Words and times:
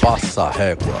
Passa 0.00 0.48
Régua. 0.50 0.94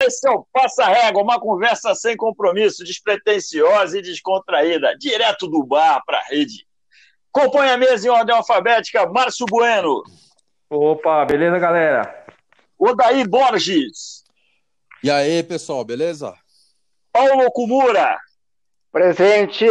Esse 0.00 0.28
é 0.28 0.30
o 0.30 0.46
Passa 0.52 0.86
Régua, 0.86 1.22
uma 1.22 1.40
conversa 1.40 1.94
sem 1.94 2.16
compromisso, 2.16 2.84
despretensiosa 2.84 3.98
e 3.98 4.02
descontraída, 4.02 4.96
direto 4.96 5.48
do 5.48 5.64
bar 5.64 6.02
para 6.06 6.18
a 6.18 6.24
rede. 6.24 6.66
Compõe 7.32 7.68
a 7.68 7.76
mesa 7.76 8.06
em 8.06 8.10
ordem 8.10 8.34
alfabética, 8.34 9.06
Márcio 9.06 9.44
Bueno. 9.46 10.02
Opa, 10.70 11.24
beleza, 11.24 11.58
galera? 11.58 12.26
Odaí 12.78 13.26
Borges. 13.26 14.24
E 15.02 15.10
aí, 15.10 15.42
pessoal, 15.42 15.84
beleza? 15.84 16.34
Paulo 17.12 17.50
Kumura. 17.50 18.18
Presente. 18.92 19.66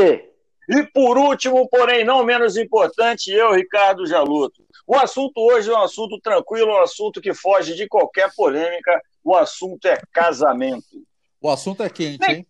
E 0.69 0.83
por 0.93 1.17
último, 1.17 1.67
porém 1.69 2.03
não 2.03 2.25
menos 2.25 2.57
importante, 2.57 3.31
eu, 3.31 3.53
Ricardo 3.53 4.05
Jaluto. 4.05 4.66
O 4.87 4.95
assunto 4.95 5.33
hoje 5.41 5.69
é 5.69 5.73
um 5.73 5.83
assunto 5.83 6.17
tranquilo, 6.21 6.71
um 6.71 6.81
assunto 6.81 7.19
que 7.19 7.33
foge 7.33 7.75
de 7.75 7.89
qualquer 7.89 8.33
polêmica. 8.33 9.01
O 9.21 9.35
assunto 9.35 9.85
é 9.85 9.99
casamento. 10.13 11.05
O 11.41 11.49
assunto 11.49 11.83
é 11.83 11.89
quente, 11.89 12.25
nem, 12.25 12.37
hein? 12.37 12.47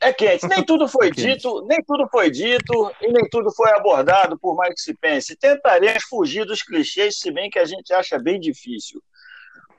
É 0.00 0.12
quente. 0.12 0.48
Nem 0.48 0.64
tudo 0.64 0.88
foi 0.88 1.06
é 1.08 1.10
dito, 1.12 1.64
nem 1.66 1.80
tudo 1.84 2.08
foi 2.08 2.28
dito 2.28 2.92
e 3.00 3.12
nem 3.12 3.28
tudo 3.30 3.52
foi 3.52 3.70
abordado, 3.70 4.36
por 4.36 4.56
mais 4.56 4.74
que 4.74 4.80
se 4.80 4.94
pense. 4.94 5.36
Tentaremos 5.36 6.02
fugir 6.02 6.44
dos 6.44 6.60
clichês, 6.60 7.20
se 7.20 7.30
bem 7.30 7.48
que 7.48 7.58
a 7.60 7.64
gente 7.64 7.92
acha 7.92 8.18
bem 8.18 8.40
difícil. 8.40 9.00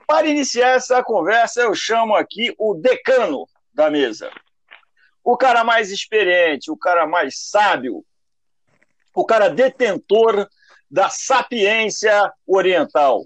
Para 0.06 0.26
iniciar 0.26 0.76
essa 0.76 1.02
conversa, 1.02 1.60
eu 1.60 1.74
chamo 1.74 2.16
aqui 2.16 2.54
o 2.58 2.72
decano 2.72 3.46
da 3.72 3.90
mesa. 3.90 4.30
O 5.22 5.36
cara 5.36 5.62
mais 5.62 5.90
experiente, 5.90 6.70
o 6.70 6.76
cara 6.76 7.06
mais 7.06 7.38
sábio, 7.50 8.02
o 9.14 9.26
cara 9.26 9.48
detentor 9.48 10.48
da 10.92 11.08
sapiência 11.08 12.30
oriental. 12.46 13.24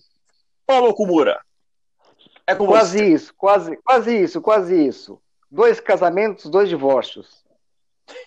Paulo 0.65 0.95
Kumura. 0.95 1.45
É 2.47 2.55
com 2.55 2.65
quase 2.65 2.99
você. 2.99 3.05
isso, 3.07 3.35
quase, 3.35 3.77
quase 3.79 4.23
isso, 4.23 4.41
quase 4.41 4.87
isso. 4.87 5.21
Dois 5.51 5.81
casamentos, 5.81 6.49
dois 6.49 6.69
divórcios. 6.69 7.45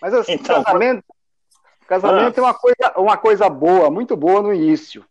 Mas 0.02 0.12
assim, 0.12 0.32
então, 0.32 0.62
casamento, 0.62 1.04
casamento 1.86 2.38
ah. 2.38 2.40
é 2.40 2.44
uma 2.44 2.54
coisa, 2.54 2.92
uma 2.98 3.16
coisa 3.16 3.48
boa, 3.48 3.90
muito 3.90 4.14
boa 4.14 4.42
no 4.42 4.52
início. 4.52 5.06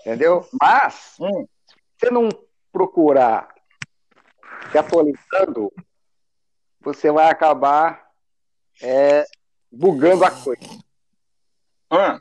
Entendeu? 0.00 0.46
Mas, 0.60 1.16
hum. 1.18 1.46
se 1.66 2.06
você 2.06 2.10
não 2.10 2.28
procurar 2.70 3.48
se 4.70 4.76
atualizando, 4.76 5.72
você 6.80 7.10
vai 7.10 7.30
acabar 7.30 8.10
é, 8.82 9.24
bugando 9.72 10.26
a 10.26 10.30
coisa. 10.30 10.68
Hum. 11.90 12.20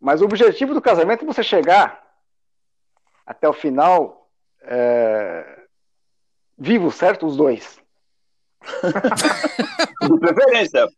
Mas 0.00 0.22
o 0.22 0.24
objetivo 0.24 0.72
do 0.72 0.80
casamento 0.80 1.24
é 1.24 1.26
você 1.26 1.42
chegar 1.42 2.00
até 3.26 3.48
o 3.48 3.52
final 3.52 4.28
é, 4.62 5.44
vivo, 6.58 6.90
certo? 6.90 7.26
Os 7.26 7.36
dois. 7.36 7.78
de 10.02 10.18
preferência. 10.18 10.88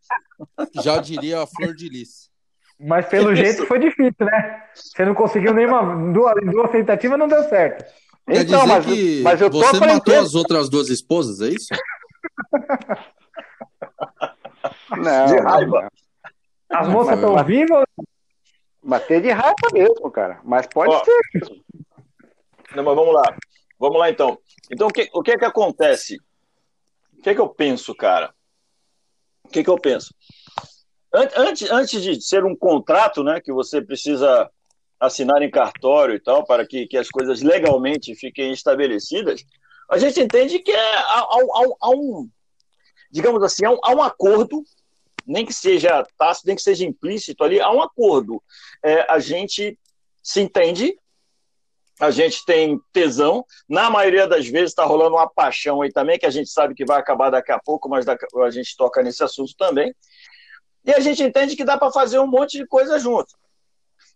Já 0.83 0.99
diria 0.99 1.43
a 1.43 1.47
flor 1.47 1.75
de 1.75 1.89
lis. 1.89 2.31
Mas 2.79 3.07
pelo 3.07 3.33
Isso. 3.33 3.45
jeito 3.45 3.67
foi 3.67 3.79
difícil, 3.79 4.27
né? 4.27 4.65
Você 4.75 5.05
não 5.05 5.15
conseguiu 5.15 5.55
nenhuma 5.55 6.13
duas, 6.13 6.35
duas 6.51 6.71
tentativas, 6.71 7.19
não 7.19 7.29
deu 7.29 7.45
certo. 7.45 7.85
Quer 8.27 8.43
então, 8.43 8.67
mas, 8.67 8.85
que 8.85 9.23
mas 9.23 9.41
eu 9.41 9.51
tô 9.51 9.59
você 9.59 9.81
matou 9.81 10.19
as 10.19 10.35
outras 10.35 10.69
duas 10.69 10.89
esposas, 10.89 11.41
é 11.41 11.49
isso? 11.49 11.69
não, 14.97 15.27
de 15.27 15.41
raiva. 15.41 15.83
Não. 15.83 16.79
As 16.79 16.89
moças 16.89 17.15
estão 17.15 17.45
vivas? 17.45 17.85
Bater 18.83 19.23
de 19.23 19.31
raiva 19.31 19.55
mesmo, 19.73 20.11
cara. 20.11 20.41
Mas 20.45 20.67
pode 20.67 20.93
Ó, 20.93 21.05
ser. 21.05 21.63
Não, 22.75 22.83
mas 22.83 22.97
vamos 22.97 23.15
lá. 23.15 23.37
Vamos 23.79 23.99
lá 23.99 24.11
então. 24.11 24.39
Então, 24.71 24.89
o 24.89 24.93
que, 24.93 25.09
o 25.13 25.23
que 25.23 25.33
é 25.33 25.39
que 25.39 25.45
acontece? 25.45 26.19
O 27.19 27.23
que 27.23 27.31
é 27.31 27.35
que 27.35 27.41
eu 27.41 27.49
penso, 27.49 27.95
cara? 27.95 28.35
O 29.45 29.49
que 29.49 29.61
é 29.61 29.65
que 29.65 29.71
eu 29.71 29.79
penso? 29.79 30.15
Antes, 31.15 31.71
antes 31.71 32.03
de 32.03 32.21
ser 32.23 32.45
um 32.45 32.57
contrato, 32.57 33.23
né, 33.23 33.41
que 33.41 33.53
você 33.53 33.83
precisa 33.83 34.51
assinar 34.99 35.43
em 35.43 35.51
cartório 35.51 36.15
e 36.15 36.21
tal, 36.21 36.45
para 36.45 36.67
que, 36.67 36.87
que 36.87 36.97
as 36.97 37.09
coisas 37.09 37.43
legalmente 37.43 38.15
fiquem 38.15 38.53
estabelecidas, 38.53 39.45
a 39.91 39.99
gente 39.99 40.21
entende 40.21 40.59
que 40.61 40.71
é, 40.71 40.97
há, 40.97 41.21
há, 41.21 41.67
há 41.81 41.91
um, 41.91 42.29
digamos 43.11 43.43
assim, 43.43 43.67
há 43.67 43.73
um, 43.73 43.79
há 43.83 43.95
um 43.95 44.03
acordo 44.03 44.63
nem 45.27 45.45
que 45.47 45.53
seja 45.53 46.05
tácito, 46.17 46.47
nem 46.47 46.57
que 46.57 46.63
seja 46.63 46.85
implícito 46.85 47.43
ali, 47.45 47.61
há 47.61 47.71
um 47.71 47.83
acordo. 47.83 48.43
É, 48.83 49.11
a 49.11 49.19
gente 49.19 49.79
se 50.23 50.41
entende, 50.41 50.99
a 52.01 52.11
gente 52.11 52.45
tem 52.45 52.81
tesão, 52.93 53.45
na 53.69 53.91
maioria 53.91 54.27
das 54.27 54.47
vezes 54.49 54.71
está 54.71 54.85
rolando 54.85 55.17
uma 55.17 55.29
paixão 55.29 55.83
aí 55.83 55.93
também, 55.93 56.19
que 56.19 56.27
a 56.27 56.31
gente 56.31 56.51
sabe 56.51 56.75
que 56.75 56.85
vai 56.85 56.99
acabar 56.99 57.31
daqui 57.31 57.53
a 57.53 57.59
pouco, 57.59 57.89
mas 57.89 58.07
a 58.09 58.51
gente 58.51 58.77
toca 58.77 59.03
nesse 59.03 59.23
assunto 59.23 59.55
também. 59.57 59.95
E 60.85 60.93
a 60.93 61.01
gente 61.01 61.23
entende 61.23 61.55
que 61.55 61.65
dá 61.65 61.79
para 61.79 61.93
fazer 61.93 62.19
um 62.19 62.27
monte 62.27 62.59
de 62.59 62.67
coisa 62.67 62.99
junto. 62.99 63.37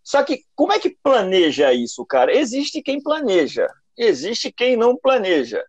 Só 0.03 0.23
que 0.23 0.43
como 0.55 0.73
é 0.73 0.79
que 0.79 0.97
planeja 1.03 1.73
isso, 1.73 2.05
cara? 2.05 2.33
Existe 2.33 2.81
quem 2.81 3.01
planeja, 3.01 3.67
existe 3.97 4.51
quem 4.51 4.75
não 4.75 4.95
planeja. 4.95 5.63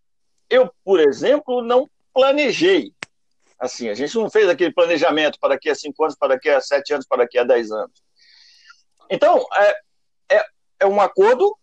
Eu, 0.49 0.73
por 0.85 1.01
exemplo, 1.01 1.63
não 1.63 1.89
planejei. 2.15 2.93
Assim, 3.59 3.89
a 3.89 3.95
gente 3.95 4.15
não 4.15 4.31
fez 4.31 4.49
aquele 4.49 4.73
planejamento 4.73 5.39
para 5.41 5.51
daqui 5.51 5.69
a 5.69 5.75
cinco 5.75 6.05
anos, 6.05 6.17
para 6.17 6.35
daqui 6.35 6.49
a 6.49 6.61
sete 6.61 6.93
anos, 6.93 7.07
para 7.07 7.25
daqui 7.25 7.39
a 7.39 7.45
dez 7.45 7.71
anos. 7.71 8.03
Então, 9.11 9.45
é, 9.55 10.37
é, 10.37 10.47
é 10.81 10.87
um 10.87 11.01
acordo, 11.01 11.57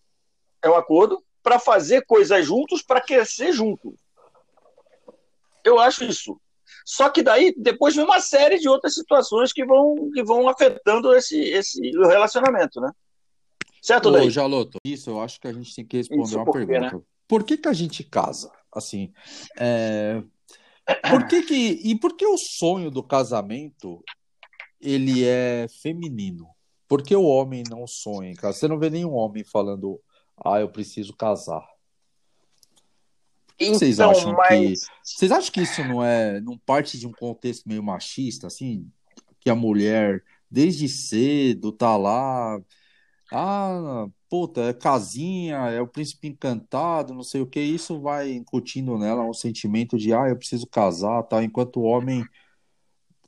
é 0.62 0.70
um 0.70 0.76
acordo 0.76 1.24
para 1.42 1.60
fazer 1.60 2.06
coisas 2.06 2.46
juntos, 2.46 2.82
para 2.82 3.00
crescer 3.00 3.54
junto. 3.54 3.96
Eu 5.64 5.80
acho 5.80 6.04
isso. 6.04 6.40
Só 6.84 7.10
que 7.10 7.24
daí 7.24 7.54
depois 7.58 7.96
vem 7.96 8.04
uma 8.04 8.20
série 8.20 8.60
de 8.60 8.68
outras 8.68 8.94
situações 8.94 9.54
que 9.54 9.66
vão, 9.66 10.12
que 10.14 10.24
vão 10.24 10.48
afetando 10.50 11.16
esse, 11.16 11.40
esse 11.40 11.80
relacionamento, 11.92 12.80
né? 12.82 12.92
Certo, 13.82 14.12
daí? 14.12 14.28
Ô, 14.28 14.30
Jaloto, 14.30 14.78
isso 14.84 15.12
eu 15.12 15.22
acho 15.22 15.40
que 15.40 15.48
a 15.48 15.54
gente 15.54 15.74
tem 15.76 15.86
que 15.86 15.98
responder 15.98 16.24
isso 16.24 16.36
uma 16.36 16.46
por 16.46 16.54
pergunta. 16.54 16.90
Quê, 16.90 16.96
né? 16.96 17.02
Por 17.28 17.44
que, 17.44 17.58
que 17.58 17.68
a 17.68 17.74
gente 17.74 18.04
casa? 18.04 18.52
Assim, 18.72 19.14
é, 19.58 20.22
por 21.10 21.28
que 21.28 21.42
que, 21.44 21.82
e 21.84 22.00
por 22.00 22.16
que 22.16 22.26
o 22.26 22.38
sonho 22.38 22.92
do 22.92 23.04
casamento 23.04 24.04
ele 24.80 25.26
é 25.26 25.68
feminino? 25.82 26.48
Por 26.88 27.02
que 27.02 27.16
o 27.16 27.24
homem 27.24 27.64
não 27.70 27.88
sonha 27.88 28.34
Você 28.42 28.68
não 28.68 28.78
vê 28.78 28.90
nenhum 28.90 29.14
homem 29.14 29.44
falando, 29.44 30.00
ah, 30.38 30.60
eu 30.60 30.70
preciso 30.70 31.16
casar. 31.16 31.66
Então, 33.60 33.80
vocês 33.80 34.00
acham 34.00 34.34
mas... 34.34 34.82
que 34.82 34.88
vocês 35.04 35.32
acham 35.32 35.52
que 35.52 35.62
isso 35.62 35.84
não 35.86 36.04
é 36.04 36.42
não 36.42 36.58
parte 36.58 37.00
de 37.00 37.08
um 37.08 37.12
contexto 37.12 37.68
meio 37.68 37.82
machista 37.82 38.48
assim 38.48 38.92
que 39.40 39.50
a 39.50 39.56
mulher 39.56 40.22
desde 40.52 40.90
cedo 40.90 41.72
tá 41.72 41.96
lá 41.96 42.60
ah 43.32 44.08
puta, 44.36 44.64
é 44.64 44.74
casinha, 44.74 45.56
é 45.70 45.80
o 45.80 45.88
príncipe 45.88 46.28
encantado, 46.28 47.14
não 47.14 47.24
sei 47.24 47.40
o 47.40 47.48
que, 47.48 47.58
isso 47.62 48.02
vai 48.02 48.34
incutindo 48.34 48.98
nela 48.98 49.24
um 49.24 49.34
sentimento 49.34 49.98
de, 49.98 50.14
ah, 50.14 50.28
eu 50.28 50.36
preciso 50.36 50.68
casar, 50.68 51.24
tal, 51.24 51.42
enquanto 51.42 51.78
o 51.78 51.84
homem 51.84 52.26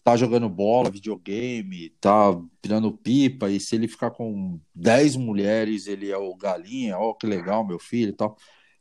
tá 0.03 0.17
jogando 0.17 0.49
bola, 0.49 0.91
videogame, 0.91 1.91
tá 2.01 2.37
tirando 2.61 2.91
pipa, 2.91 3.49
e 3.49 3.57
se 3.57 3.73
ele 3.73 3.87
ficar 3.87 4.11
com 4.11 4.59
10 4.75 5.15
mulheres, 5.15 5.87
ele 5.87 6.11
é 6.11 6.17
o 6.17 6.35
galinha, 6.35 6.97
ó, 6.99 7.11
oh, 7.11 7.15
que 7.15 7.25
legal, 7.25 7.65
meu 7.65 7.79
filho 7.79 8.09
e 8.09 8.13
tal. 8.13 8.35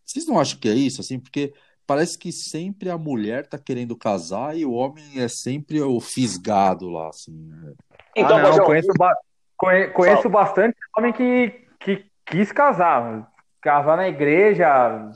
Vocês 0.04 0.26
não 0.26 0.40
acham 0.40 0.58
que 0.58 0.68
é 0.68 0.74
isso, 0.74 1.00
assim? 1.00 1.20
Porque 1.20 1.54
parece 1.86 2.18
que 2.18 2.32
sempre 2.32 2.90
a 2.90 2.98
mulher 2.98 3.46
tá 3.46 3.56
querendo 3.56 3.96
casar 3.96 4.56
e 4.56 4.64
o 4.64 4.72
homem 4.72 5.20
é 5.20 5.28
sempre 5.28 5.80
o 5.80 6.00
fisgado 6.00 6.88
lá, 6.88 7.08
assim. 7.08 7.32
Né? 7.32 7.72
Então, 8.16 8.36
ah, 8.36 8.42
não, 8.42 8.64
conheço, 8.64 8.92
ba 8.98 9.14
conheço 9.94 10.28
bastante 10.28 10.76
homem 10.96 11.12
que, 11.12 11.66
que 11.80 12.04
quis 12.26 12.52
casar. 12.52 13.30
Casar 13.62 13.96
na 13.96 14.08
igreja, 14.08 15.10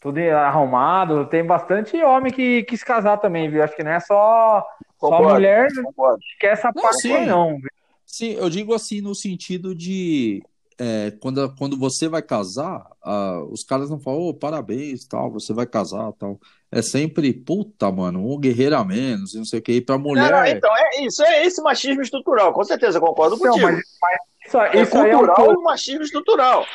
tudo 0.00 0.18
arrumado. 0.18 1.26
Tem 1.26 1.44
bastante 1.44 2.02
homem 2.02 2.32
que 2.32 2.62
quis 2.64 2.82
casar 2.82 3.18
também, 3.18 3.50
viu? 3.50 3.62
Acho 3.62 3.76
que 3.76 3.84
não 3.84 3.92
é 3.92 4.00
só, 4.00 4.64
concordo, 4.98 5.24
só 5.24 5.34
mulher 5.34 5.68
concordo. 5.82 6.18
que 6.18 6.38
quer 6.40 6.52
essa 6.52 6.72
não, 6.74 6.82
parte 6.82 7.02
sim. 7.02 7.26
não. 7.26 7.56
Viu? 7.56 7.70
Sim, 8.06 8.32
eu 8.34 8.48
digo 8.48 8.72
assim 8.72 9.00
no 9.00 9.14
sentido 9.14 9.74
de 9.74 10.42
é, 10.78 11.12
quando, 11.20 11.54
quando 11.56 11.76
você 11.76 12.08
vai 12.08 12.22
casar, 12.22 12.86
uh, 13.04 13.44
os 13.50 13.64
caras 13.64 13.88
não 13.88 13.98
falam, 13.98 14.20
oh, 14.20 14.34
parabéns, 14.34 15.06
tal, 15.06 15.30
você 15.30 15.52
vai 15.52 15.66
casar, 15.66 16.12
tal. 16.12 16.38
É 16.70 16.82
sempre, 16.82 17.32
puta, 17.32 17.90
mano, 17.90 18.30
um 18.30 18.38
guerreiro 18.38 18.76
a 18.76 18.84
menos, 18.84 19.34
não 19.34 19.44
sei 19.44 19.58
o 19.58 19.62
que, 19.62 19.72
e 19.72 19.80
pra 19.80 19.96
mulher... 19.96 20.30
Não, 20.30 20.38
não, 20.38 20.46
então, 20.46 20.70
é 20.76 21.02
isso, 21.02 21.22
é 21.22 21.46
esse 21.46 21.62
machismo 21.62 22.02
estrutural, 22.02 22.52
com 22.52 22.62
certeza, 22.64 23.00
concordo 23.00 23.38
contigo. 23.38 23.66
Não, 23.66 23.72
mas, 23.72 23.82
mas 24.02 24.18
isso, 24.46 24.58
é 24.58 24.82
isso 24.82 24.90
cultural 24.90 25.16
é 25.16 25.16
um 25.16 25.34
pouco... 25.34 25.62
machismo 25.62 26.02
estrutural. 26.02 26.66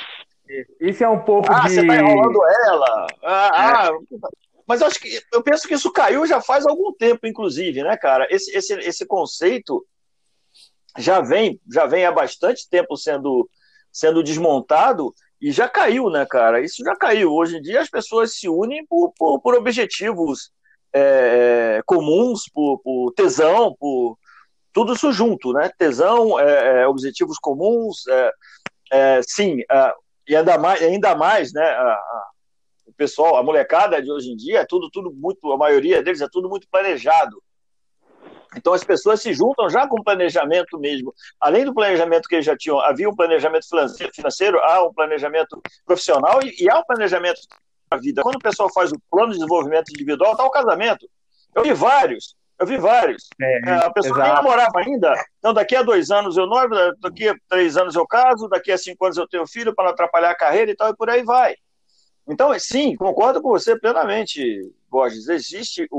Isso 0.79 1.03
é 1.03 1.09
um 1.09 1.19
pouco 1.19 1.51
ah, 1.51 1.62
de... 1.62 1.69
você 1.69 1.88
tá 1.88 1.95
enrolando 1.95 2.39
ela. 2.65 3.07
Ah, 3.23 3.51
é. 3.53 3.88
ah, 3.88 3.91
mas 4.68 4.81
eu 4.81 4.88
acho 4.88 5.00
que 5.00 5.21
eu 5.33 5.41
penso 5.41 5.68
que 5.68 5.73
isso 5.73 5.91
caiu 5.91 6.25
já 6.25 6.41
faz 6.41 6.65
algum 6.65 6.94
tempo, 6.94 7.25
inclusive, 7.25 7.83
né, 7.83 7.97
cara? 7.97 8.27
Esse, 8.29 8.56
esse, 8.56 8.73
esse 8.79 9.06
conceito 9.06 9.85
já 10.97 11.21
vem, 11.21 11.59
já 11.71 11.85
vem 11.85 12.06
há 12.06 12.12
bastante 12.12 12.69
tempo 12.69 12.97
sendo 12.97 13.50
sendo 13.91 14.23
desmontado 14.23 15.13
e 15.41 15.51
já 15.51 15.68
caiu, 15.68 16.09
né, 16.09 16.25
cara? 16.25 16.62
Isso 16.62 16.83
já 16.83 16.95
caiu. 16.95 17.33
Hoje 17.33 17.57
em 17.57 17.62
dia 17.62 17.81
as 17.81 17.89
pessoas 17.89 18.35
se 18.35 18.47
unem 18.47 18.85
por, 18.85 19.12
por, 19.18 19.41
por 19.41 19.56
objetivos 19.56 20.51
é, 20.94 21.81
comuns, 21.85 22.44
por, 22.53 22.79
por, 22.79 23.12
tesão, 23.13 23.75
por 23.79 24.18
tudo 24.73 24.94
isso 24.94 25.12
junto, 25.12 25.53
né? 25.53 25.69
Tesão, 25.77 26.39
é, 26.39 26.81
é 26.81 26.88
objetivos 26.88 27.38
comuns, 27.38 28.07
é, 28.07 28.31
é, 28.91 29.21
sim, 29.23 29.57
e 30.27 30.35
ainda 30.35 30.57
mais, 30.57 30.81
ainda 30.81 31.15
mais 31.15 31.53
né? 31.53 31.63
A, 31.63 31.94
a, 31.94 32.29
o 32.85 32.94
pessoal, 32.94 33.38
a 33.38 33.44
molecada 33.44 34.01
de 34.01 34.12
hoje 34.12 34.29
em 34.31 34.35
dia 34.35 34.59
é 34.59 34.65
tudo, 34.65 34.89
tudo 34.89 35.12
muito, 35.13 35.51
a 35.51 35.57
maioria 35.57 36.03
deles 36.03 36.21
é 36.21 36.27
tudo 36.29 36.50
muito 36.50 36.68
planejado. 36.69 37.41
Então 38.56 38.73
as 38.73 38.83
pessoas 38.83 39.21
se 39.21 39.33
juntam 39.33 39.69
já 39.69 39.88
com 39.88 40.03
planejamento 40.03 40.77
mesmo. 40.77 41.13
Além 41.39 41.63
do 41.63 41.73
planejamento 41.73 42.27
que 42.27 42.35
eles 42.35 42.45
já 42.45 42.56
tinham, 42.56 42.79
havia 42.79 43.09
um 43.09 43.15
planejamento 43.15 43.65
financeiro, 44.13 44.59
há 44.59 44.85
um 44.85 44.94
planejamento 44.94 45.62
profissional 45.85 46.41
e, 46.44 46.63
e 46.63 46.69
há 46.69 46.79
um 46.79 46.83
planejamento 46.83 47.39
da 47.89 47.97
vida. 47.97 48.21
Quando 48.21 48.35
o 48.35 48.39
pessoal 48.39 48.71
faz 48.73 48.91
o 48.91 49.00
plano 49.09 49.31
de 49.31 49.38
desenvolvimento 49.38 49.89
individual, 49.89 50.33
está 50.33 50.44
o 50.44 50.51
casamento. 50.51 51.09
Eu 51.56 51.63
vi 51.63 51.73
vários, 51.73 52.35
eu 52.61 52.67
vi 52.67 52.77
vários. 52.77 53.27
É, 53.41 53.69
é 53.69 53.73
a 53.73 53.91
pessoa 53.91 54.15
exato. 54.15 54.21
nem 54.21 54.33
namorava 54.33 54.79
ainda. 54.79 55.13
Então, 55.39 55.53
daqui 55.53 55.75
a 55.75 55.83
dois 55.83 56.11
anos 56.11 56.37
eu 56.37 56.45
noivo, 56.47 56.75
daqui 56.99 57.27
a 57.27 57.35
três 57.49 57.75
anos 57.75 57.95
eu 57.95 58.07
caso, 58.07 58.47
daqui 58.47 58.71
a 58.71 58.77
cinco 58.77 59.03
anos 59.05 59.17
eu 59.17 59.27
tenho 59.27 59.47
filho 59.47 59.73
para 59.75 59.85
não 59.85 59.91
atrapalhar 59.91 60.31
a 60.31 60.37
carreira 60.37 60.71
e 60.71 60.75
tal, 60.75 60.89
e 60.89 60.95
por 60.95 61.09
aí 61.09 61.23
vai. 61.23 61.55
Então, 62.27 62.57
sim, 62.59 62.95
concordo 62.95 63.41
com 63.41 63.49
você 63.49 63.77
plenamente, 63.77 64.41
Borges. 64.89 65.27
Existe 65.27 65.87
o, 65.91 65.97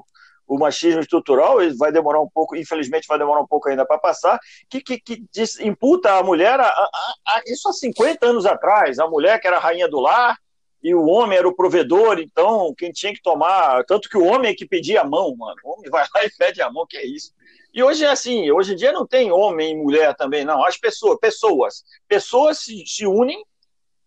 o 0.00 0.04
o 0.48 0.58
machismo 0.58 1.00
estrutural, 1.00 1.60
ele 1.60 1.76
vai 1.76 1.92
demorar 1.92 2.22
um 2.22 2.28
pouco, 2.28 2.56
infelizmente 2.56 3.06
vai 3.06 3.18
demorar 3.18 3.42
um 3.42 3.46
pouco 3.46 3.68
ainda 3.68 3.84
para 3.84 3.98
passar, 3.98 4.40
que, 4.68 4.80
que, 4.80 4.98
que 4.98 5.22
diz, 5.30 5.60
imputa 5.60 6.14
a 6.14 6.22
mulher, 6.22 6.58
a, 6.58 6.66
a, 6.66 6.90
a, 7.26 7.42
isso 7.46 7.68
há 7.68 7.72
50 7.72 8.26
anos 8.26 8.46
atrás, 8.46 8.98
a 8.98 9.06
mulher 9.06 9.38
que 9.38 9.46
era 9.46 9.58
a 9.58 9.60
rainha 9.60 9.86
do 9.86 10.00
lar, 10.00 10.36
e 10.82 10.94
o 10.94 11.06
homem 11.06 11.38
era 11.38 11.48
o 11.48 11.54
provedor, 11.54 12.18
então 12.20 12.72
quem 12.76 12.92
tinha 12.92 13.12
que 13.12 13.22
tomar, 13.22 13.84
tanto 13.84 14.08
que 14.08 14.16
o 14.16 14.24
homem 14.24 14.50
é 14.50 14.54
que 14.54 14.66
pedia 14.66 15.00
a 15.00 15.04
mão, 15.04 15.34
mano, 15.36 15.56
o 15.64 15.72
homem 15.72 15.90
vai 15.90 16.06
lá 16.14 16.24
e 16.24 16.30
pede 16.30 16.62
a 16.62 16.70
mão, 16.70 16.86
que 16.86 16.96
é 16.96 17.04
isso. 17.04 17.32
E 17.72 17.82
hoje 17.82 18.04
é 18.04 18.08
assim, 18.08 18.50
hoje 18.50 18.72
em 18.72 18.76
dia 18.76 18.92
não 18.92 19.06
tem 19.06 19.30
homem 19.30 19.72
e 19.72 19.76
mulher 19.76 20.14
também, 20.14 20.44
não, 20.44 20.64
as 20.64 20.76
pessoas, 20.76 21.18
pessoas, 21.20 21.84
pessoas 22.08 22.58
se, 22.58 22.84
se 22.86 23.06
unem 23.06 23.44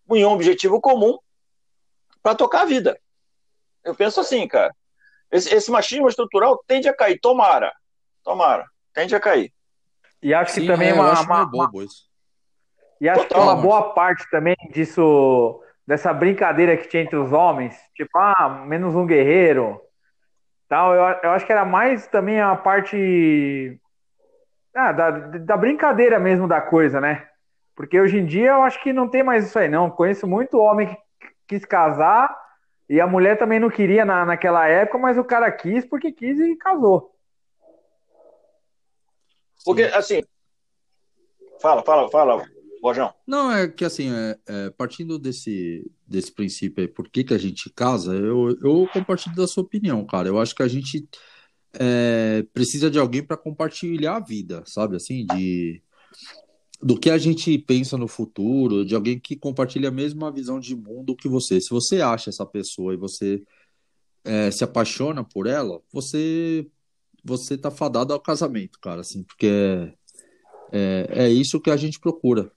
em 0.09 0.25
um 0.25 0.31
objetivo 0.31 0.81
comum 0.81 1.17
para 2.21 2.35
tocar 2.35 2.61
a 2.61 2.65
vida. 2.65 2.99
Eu 3.83 3.95
penso 3.95 4.19
assim, 4.19 4.47
cara. 4.47 4.73
Esse, 5.31 5.53
esse, 5.53 5.71
machismo 5.71 6.09
estrutural 6.09 6.61
tende 6.67 6.89
a 6.89 6.93
cair, 6.93 7.19
tomara. 7.19 7.73
Tomara, 8.23 8.65
tende 8.93 9.15
a 9.15 9.19
cair. 9.19 9.53
E 10.21 10.33
acho 10.33 10.53
que 10.53 10.61
Sim, 10.61 10.67
também 10.67 10.89
é, 10.89 10.93
uma, 10.93 11.19
uma, 11.21 11.45
bobo 11.45 11.81
isso. 11.81 12.05
E 12.99 13.09
acho 13.09 13.23
Total, 13.23 13.39
que 13.39 13.43
uma 13.43 13.55
boa 13.55 13.93
parte 13.93 14.29
também 14.29 14.55
disso, 14.71 15.63
dessa 15.85 16.13
brincadeira 16.13 16.77
que 16.77 16.87
tinha 16.87 17.03
entre 17.03 17.15
os 17.15 17.31
homens, 17.31 17.77
tipo, 17.95 18.17
ah, 18.17 18.63
menos 18.67 18.95
um 18.95 19.05
guerreiro, 19.05 19.81
tal, 20.67 20.93
eu, 20.93 21.01
eu 21.23 21.31
acho 21.31 21.45
que 21.45 21.51
era 21.51 21.65
mais 21.65 22.07
também 22.07 22.39
a 22.39 22.55
parte 22.55 23.79
ah, 24.73 24.91
da, 24.91 25.09
da 25.11 25.57
brincadeira 25.57 26.19
mesmo 26.19 26.47
da 26.47 26.61
coisa, 26.61 27.01
né? 27.01 27.27
Porque 27.75 27.99
hoje 27.99 28.17
em 28.17 28.25
dia 28.25 28.51
eu 28.51 28.63
acho 28.63 28.81
que 28.81 28.93
não 28.93 29.07
tem 29.07 29.23
mais 29.23 29.45
isso 29.45 29.57
aí, 29.57 29.67
não. 29.67 29.89
Conheço 29.89 30.27
muito 30.27 30.59
homem 30.59 30.87
que 30.87 30.97
quis 31.47 31.65
casar 31.65 32.33
e 32.87 32.99
a 32.99 33.07
mulher 33.07 33.37
também 33.37 33.59
não 33.59 33.69
queria 33.69 34.05
na, 34.05 34.25
naquela 34.25 34.67
época, 34.67 34.97
mas 34.97 35.17
o 35.17 35.23
cara 35.23 35.51
quis 35.51 35.85
porque 35.85 36.11
quis 36.11 36.39
e 36.39 36.55
casou. 36.57 37.15
Porque, 39.63 39.83
assim. 39.83 40.23
Fala, 41.61 41.83
fala, 41.83 42.09
fala, 42.09 42.45
Não, 43.27 43.51
é 43.51 43.67
que 43.67 43.85
assim, 43.85 44.11
é, 44.11 44.39
é, 44.47 44.69
partindo 44.71 45.19
desse, 45.19 45.89
desse 46.07 46.31
princípio 46.31 46.81
aí, 46.81 46.87
por 46.87 47.07
que, 47.09 47.23
que 47.23 47.33
a 47.33 47.37
gente 47.37 47.69
casa, 47.69 48.13
eu, 48.13 48.57
eu 48.61 48.87
compartilho 48.91 49.35
da 49.35 49.47
sua 49.47 49.63
opinião, 49.63 50.05
cara. 50.05 50.27
Eu 50.27 50.39
acho 50.39 50.55
que 50.55 50.63
a 50.63 50.67
gente 50.67 51.07
é, 51.73 52.43
precisa 52.53 52.89
de 52.89 52.99
alguém 52.99 53.23
para 53.23 53.37
compartilhar 53.37 54.17
a 54.17 54.19
vida, 54.19 54.63
sabe? 54.65 54.95
Assim, 54.95 55.25
de 55.25 55.81
do 56.83 56.99
que 56.99 57.11
a 57.11 57.17
gente 57.17 57.55
pensa 57.59 57.95
no 57.95 58.07
futuro, 58.07 58.83
de 58.83 58.95
alguém 58.95 59.19
que 59.19 59.35
compartilha 59.35 59.89
a 59.89 59.91
mesma 59.91 60.31
visão 60.31 60.59
de 60.59 60.75
mundo 60.75 61.15
que 61.15 61.29
você. 61.29 61.61
Se 61.61 61.69
você 61.69 62.01
acha 62.01 62.31
essa 62.31 62.45
pessoa 62.45 62.93
e 62.93 62.97
você 62.97 63.43
é, 64.23 64.49
se 64.51 64.63
apaixona 64.63 65.23
por 65.23 65.47
ela, 65.47 65.81
você 65.91 66.67
você 67.23 67.55
tá 67.57 67.69
fadado 67.69 68.13
ao 68.13 68.19
casamento, 68.19 68.79
cara, 68.79 69.01
assim, 69.01 69.23
porque 69.23 69.47
é, 69.47 69.93
é, 70.71 71.25
é 71.25 71.29
isso 71.29 71.61
que 71.61 71.69
a 71.69 71.77
gente 71.77 71.99
procura. 71.99 72.51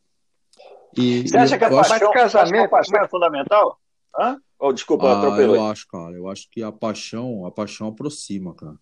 E, 0.96 1.28
você 1.28 1.36
acha 1.36 1.58
que 1.58 1.64
a 1.64 1.70
paixão, 1.70 2.12
casamento, 2.12 2.64
a 2.64 2.68
paixão 2.68 3.00
é 3.00 3.08
fundamental? 3.08 3.80
Hã? 4.18 4.40
Oh, 4.58 4.72
desculpa, 4.72 5.08
ah, 5.08 5.18
atropelei. 5.18 5.56
Eu 5.56 5.64
acho, 5.66 5.88
cara. 5.88 6.14
Eu 6.14 6.28
acho 6.28 6.48
que 6.50 6.62
a 6.62 6.72
paixão, 6.72 7.44
a 7.46 7.50
paixão 7.50 7.88
aproxima, 7.88 8.54
cara. 8.54 8.76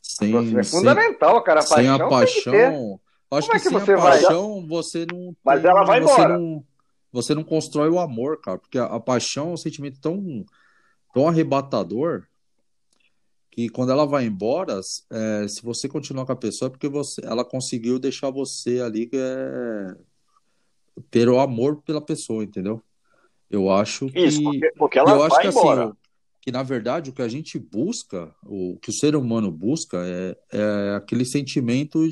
Sem, 0.00 0.58
é 0.58 0.64
fundamental, 0.64 1.36
sem, 1.36 1.44
cara. 1.44 1.60
A 1.60 1.64
paixão 1.64 1.76
sem 1.76 1.88
a 1.88 2.08
paixão, 2.08 3.00
Acho 3.32 3.48
Como 3.48 3.60
que, 3.60 3.66
é 3.66 3.70
que 3.70 3.74
você 3.74 3.96
paixão, 3.96 4.56
vai? 4.56 4.66
você 4.68 5.06
não. 5.10 5.34
Mas 5.42 5.64
ela 5.64 5.84
vai 5.84 6.02
você 6.02 6.12
embora. 6.12 6.38
Não, 6.38 6.64
você 7.10 7.34
não 7.34 7.42
constrói 7.42 7.88
o 7.88 7.98
amor, 7.98 8.40
cara, 8.42 8.58
porque 8.58 8.78
a, 8.78 8.84
a, 8.84 9.00
paixão 9.00 9.50
é 9.50 9.52
um 9.52 9.56
sentimento 9.56 9.98
tão, 10.00 10.44
tão 11.14 11.28
arrebatador 11.28 12.26
que 13.50 13.70
quando 13.70 13.90
ela 13.90 14.06
vai 14.06 14.26
embora, 14.26 14.80
é, 15.10 15.48
se 15.48 15.62
você 15.62 15.88
continuar 15.88 16.26
com 16.26 16.32
a 16.32 16.36
pessoa, 16.36 16.68
é 16.68 16.70
porque 16.70 16.88
você, 16.88 17.22
ela 17.24 17.44
conseguiu 17.44 17.98
deixar 17.98 18.30
você 18.30 18.80
ali 18.80 19.10
é, 19.14 19.96
ter 21.10 21.28
o 21.28 21.38
amor 21.38 21.82
pela 21.82 22.00
pessoa, 22.00 22.44
entendeu? 22.44 22.82
Eu 23.50 23.70
acho 23.70 24.06
que. 24.06 24.20
Isso, 24.20 24.42
porque, 24.42 24.72
porque 24.76 24.98
ela 24.98 25.10
eu 25.12 25.18
vai 25.18 25.26
acho 25.26 25.40
que, 25.40 25.46
assim, 25.48 25.58
embora. 25.58 25.84
Assim, 25.84 25.92
que 26.42 26.50
na 26.50 26.62
verdade 26.64 27.10
o 27.10 27.12
que 27.12 27.22
a 27.22 27.28
gente 27.28 27.56
busca, 27.56 28.34
o 28.44 28.76
que 28.82 28.90
o 28.90 28.92
ser 28.92 29.14
humano 29.14 29.50
busca 29.50 29.98
é, 30.04 30.36
é 30.52 30.94
aquele 30.96 31.24
sentimento 31.24 32.04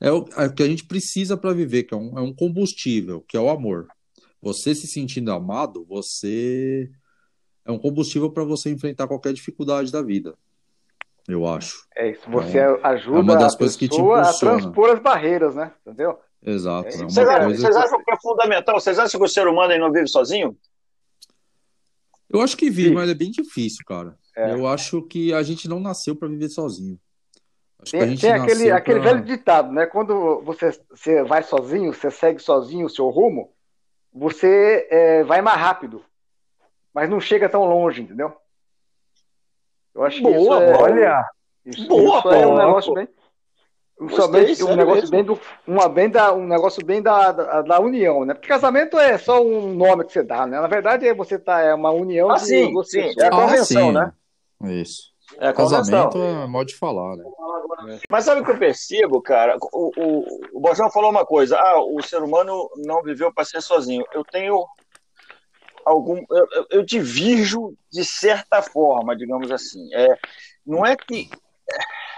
é 0.00 0.10
o, 0.10 0.24
é 0.36 0.46
o 0.46 0.54
que 0.54 0.62
a 0.62 0.66
gente 0.66 0.86
precisa 0.86 1.36
para 1.36 1.52
viver, 1.52 1.84
que 1.84 1.94
é 1.94 1.96
um, 1.96 2.18
é 2.18 2.22
um 2.22 2.34
combustível, 2.34 3.20
que 3.28 3.36
é 3.36 3.40
o 3.40 3.50
amor. 3.50 3.86
Você 4.40 4.74
se 4.74 4.86
sentindo 4.86 5.32
amado, 5.32 5.84
você 5.84 6.90
é 7.64 7.70
um 7.70 7.78
combustível 7.78 8.30
para 8.30 8.44
você 8.44 8.70
enfrentar 8.70 9.06
qualquer 9.06 9.32
dificuldade 9.32 9.92
da 9.92 10.02
vida. 10.02 10.34
Eu 11.26 11.46
acho. 11.46 11.86
É 11.96 12.10
isso, 12.10 12.28
você 12.28 12.58
é, 12.58 12.80
ajuda 12.82 13.18
é 13.18 13.22
uma 13.22 13.36
das 13.36 13.54
a 13.54 13.58
coisas 13.58 13.76
que 13.76 13.88
te 13.88 13.98
a 13.98 14.32
transpor 14.32 14.90
as 14.90 14.98
barreiras, 14.98 15.54
né? 15.54 15.72
Entendeu? 15.80 16.18
Exato. 16.44 16.88
É 16.88 16.92
vocês, 16.98 17.28
acham, 17.28 17.50
vocês 17.50 17.76
acham 17.76 18.04
que 18.04 18.10
é 18.10 18.16
fundamental? 18.20 18.80
Vocês 18.80 18.98
acham 18.98 19.18
que 19.18 19.26
o 19.26 19.28
ser 19.28 19.46
humano 19.46 19.76
não 19.78 19.90
vive 19.90 20.08
sozinho? 20.08 20.56
Eu 22.28 22.40
acho 22.40 22.56
que 22.56 22.68
vive, 22.68 22.88
Sim. 22.88 22.94
mas 22.94 23.08
é 23.08 23.14
bem 23.14 23.30
difícil, 23.30 23.84
cara. 23.86 24.16
É. 24.36 24.52
Eu 24.52 24.66
acho 24.66 25.02
que 25.02 25.32
a 25.32 25.42
gente 25.42 25.68
não 25.68 25.80
nasceu 25.80 26.16
para 26.16 26.28
viver 26.28 26.48
sozinho. 26.48 26.98
Tem, 27.90 28.16
tem 28.16 28.32
aquele, 28.32 28.66
pra... 28.66 28.76
aquele 28.76 29.00
velho 29.00 29.22
ditado, 29.22 29.72
né? 29.72 29.86
Quando 29.86 30.40
você, 30.42 30.70
você 30.90 31.22
vai 31.22 31.42
sozinho, 31.42 31.92
você 31.92 32.10
segue 32.10 32.40
sozinho 32.40 32.86
o 32.86 32.90
seu 32.90 33.08
rumo, 33.10 33.52
você 34.12 34.86
é, 34.90 35.24
vai 35.24 35.42
mais 35.42 35.58
rápido, 35.58 36.02
mas 36.94 37.10
não 37.10 37.20
chega 37.20 37.48
tão 37.48 37.64
longe, 37.64 38.02
entendeu? 38.02 38.34
Eu 39.94 40.02
acho 40.02 40.22
boa, 40.22 40.34
que 40.34 40.40
isso 40.40 40.52
é, 40.52 40.76
olha, 40.76 41.24
isso, 41.66 41.86
boa, 41.86 42.18
isso 42.18 42.28
é 42.30 42.46
um 42.46 42.56
negócio 42.56 42.94
bem, 42.94 43.08
somente 44.10 44.62
um 44.64 44.76
negócio 44.76 45.08
bem 45.08 45.24
do, 45.24 45.38
uma 45.66 45.88
bem 45.88 46.10
da, 46.10 46.32
um 46.32 46.46
negócio 46.46 46.84
bem 46.84 47.00
da, 47.00 47.32
da, 47.32 47.62
da, 47.62 47.80
união, 47.80 48.24
né? 48.24 48.34
Porque 48.34 48.48
casamento 48.48 48.98
é 48.98 49.16
só 49.18 49.42
um 49.42 49.74
nome 49.74 50.04
que 50.04 50.12
você 50.12 50.22
dá, 50.22 50.46
né? 50.46 50.60
Na 50.60 50.66
verdade 50.66 51.06
é 51.06 51.14
você 51.14 51.38
tá 51.38 51.60
é 51.60 51.74
uma 51.74 51.90
união 51.90 52.30
ah, 52.30 52.34
de 52.34 52.46
sim, 52.46 52.82
sim, 52.84 53.12
é 53.18 53.26
a 53.26 53.30
convenção, 53.30 53.90
ah, 53.90 53.92
né? 53.92 54.12
Isso. 54.80 55.14
É 55.38 55.52
Casamento 55.52 56.18
é 56.18 56.46
modo 56.46 56.66
de 56.66 56.76
falar, 56.76 57.16
né? 57.16 57.24
Mas 58.08 58.24
sabe 58.24 58.40
o 58.40 58.44
que 58.44 58.50
eu 58.50 58.58
percebo, 58.58 59.20
cara? 59.20 59.56
O, 59.72 59.90
o, 59.96 60.24
o 60.52 60.60
Bojão 60.60 60.90
falou 60.90 61.10
uma 61.10 61.24
coisa: 61.24 61.58
ah, 61.58 61.82
o 61.82 62.00
ser 62.02 62.22
humano 62.22 62.70
não 62.76 63.02
viveu 63.02 63.32
para 63.32 63.44
ser 63.44 63.60
sozinho. 63.60 64.04
Eu 64.12 64.24
tenho 64.24 64.64
algum. 65.84 66.22
Eu, 66.30 66.66
eu 66.70 66.82
divirjo 66.82 67.74
de 67.90 68.04
certa 68.04 68.62
forma, 68.62 69.16
digamos 69.16 69.50
assim. 69.50 69.92
É, 69.94 70.16
não 70.64 70.84
é 70.84 70.96
que. 70.96 71.28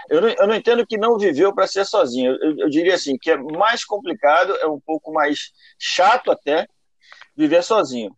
Eu 0.09 0.21
não, 0.21 0.29
eu 0.29 0.47
não 0.47 0.55
entendo 0.55 0.85
que 0.85 0.97
não 0.97 1.17
viveu 1.17 1.53
para 1.53 1.67
ser 1.67 1.85
sozinho. 1.85 2.35
Eu, 2.41 2.57
eu 2.59 2.69
diria 2.69 2.95
assim: 2.95 3.17
que 3.17 3.31
é 3.31 3.37
mais 3.37 3.83
complicado, 3.83 4.55
é 4.57 4.67
um 4.67 4.79
pouco 4.79 5.11
mais 5.11 5.51
chato 5.79 6.31
até 6.31 6.67
viver 7.35 7.63
sozinho. 7.63 8.15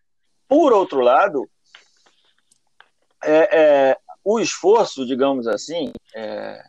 Por 0.48 0.74
outro 0.74 1.02
lado, 1.02 1.50
é, 3.24 3.60
é, 3.60 3.98
o 4.24 4.40
esforço, 4.40 5.06
digamos 5.06 5.48
assim, 5.48 5.92
é, 6.16 6.64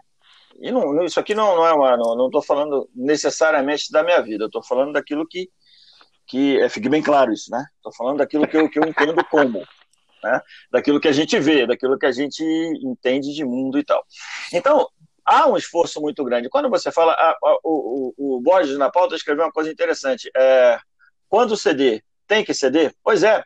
e 0.61 0.71
não, 0.71 1.03
isso 1.05 1.19
aqui 1.19 1.35
não, 1.35 1.57
não 1.57 1.67
é 1.67 1.73
uma, 1.73 1.97
não 1.97 2.27
estou 2.27 2.43
falando 2.43 2.89
necessariamente 2.95 3.91
da 3.91 4.03
minha 4.03 4.21
vida, 4.21 4.45
estou 4.45 4.63
falando 4.63 4.93
daquilo 4.93 5.27
que, 5.27 5.49
que 6.27 6.61
é, 6.61 6.69
fique 6.69 6.89
bem 6.89 7.03
claro 7.03 7.33
isso, 7.33 7.51
né? 7.51 7.65
Estou 7.77 7.93
falando 7.95 8.19
daquilo 8.19 8.47
que 8.47 8.57
eu, 8.57 8.69
que 8.69 8.79
eu 8.79 8.85
entendo 8.85 9.25
como, 9.25 9.61
né? 10.23 10.41
Daquilo 10.71 11.01
que 11.01 11.09
a 11.09 11.13
gente 11.13 11.39
vê, 11.41 11.67
daquilo 11.67 11.99
que 11.99 12.05
a 12.05 12.13
gente 12.13 12.45
entende 12.83 13.35
de 13.35 13.45
mundo 13.45 13.79
e 13.79 13.85
tal. 13.85 14.05
Então, 14.53 14.87
há 15.25 15.49
um 15.49 15.57
esforço 15.57 16.01
muito 16.01 16.25
grande. 16.25 16.49
Quando 16.49 16.69
você 16.69 16.91
fala, 16.91 17.13
ah, 17.13 17.37
o, 17.63 18.15
o, 18.17 18.37
o 18.37 18.41
Borges 18.41 18.77
na 18.79 18.91
pauta 18.91 19.15
escreveu 19.15 19.45
uma 19.45 19.53
coisa 19.53 19.71
interessante, 19.71 20.31
é, 20.37 20.79
quando 21.29 21.57
ceder, 21.57 22.03
tem 22.27 22.45
que 22.45 22.55
ceder? 22.55 22.95
Pois 23.03 23.23
é. 23.23 23.43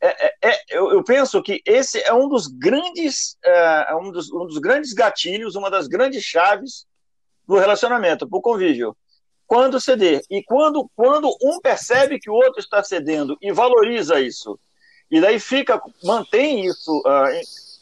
é, 0.00 0.26
é, 0.26 0.34
é 0.42 0.60
eu, 0.70 0.92
eu, 0.92 1.04
penso 1.04 1.42
que 1.42 1.62
esse 1.64 2.00
é 2.00 2.12
um 2.12 2.28
dos 2.28 2.46
grandes, 2.46 3.36
é, 3.44 3.86
é, 3.90 3.94
um, 3.94 4.10
dos, 4.10 4.32
um 4.32 4.46
dos 4.46 4.58
grandes 4.58 4.92
gatilhos, 4.92 5.54
uma 5.54 5.70
das 5.70 5.86
grandes 5.86 6.22
chaves 6.22 6.86
do 7.46 7.56
relacionamento, 7.56 8.28
para 8.28 8.38
o 8.38 8.42
convívio. 8.42 8.96
Quando 9.46 9.80
ceder. 9.80 10.22
E 10.30 10.42
quando, 10.42 10.90
quando 10.96 11.28
um 11.42 11.60
percebe 11.60 12.18
que 12.18 12.30
o 12.30 12.34
outro 12.34 12.58
está 12.58 12.82
cedendo 12.82 13.36
e 13.40 13.52
valoriza 13.52 14.20
isso, 14.20 14.58
e 15.10 15.20
daí 15.20 15.38
fica, 15.38 15.80
mantém 16.02 16.64
isso 16.64 16.90
uh, 17.04 17.28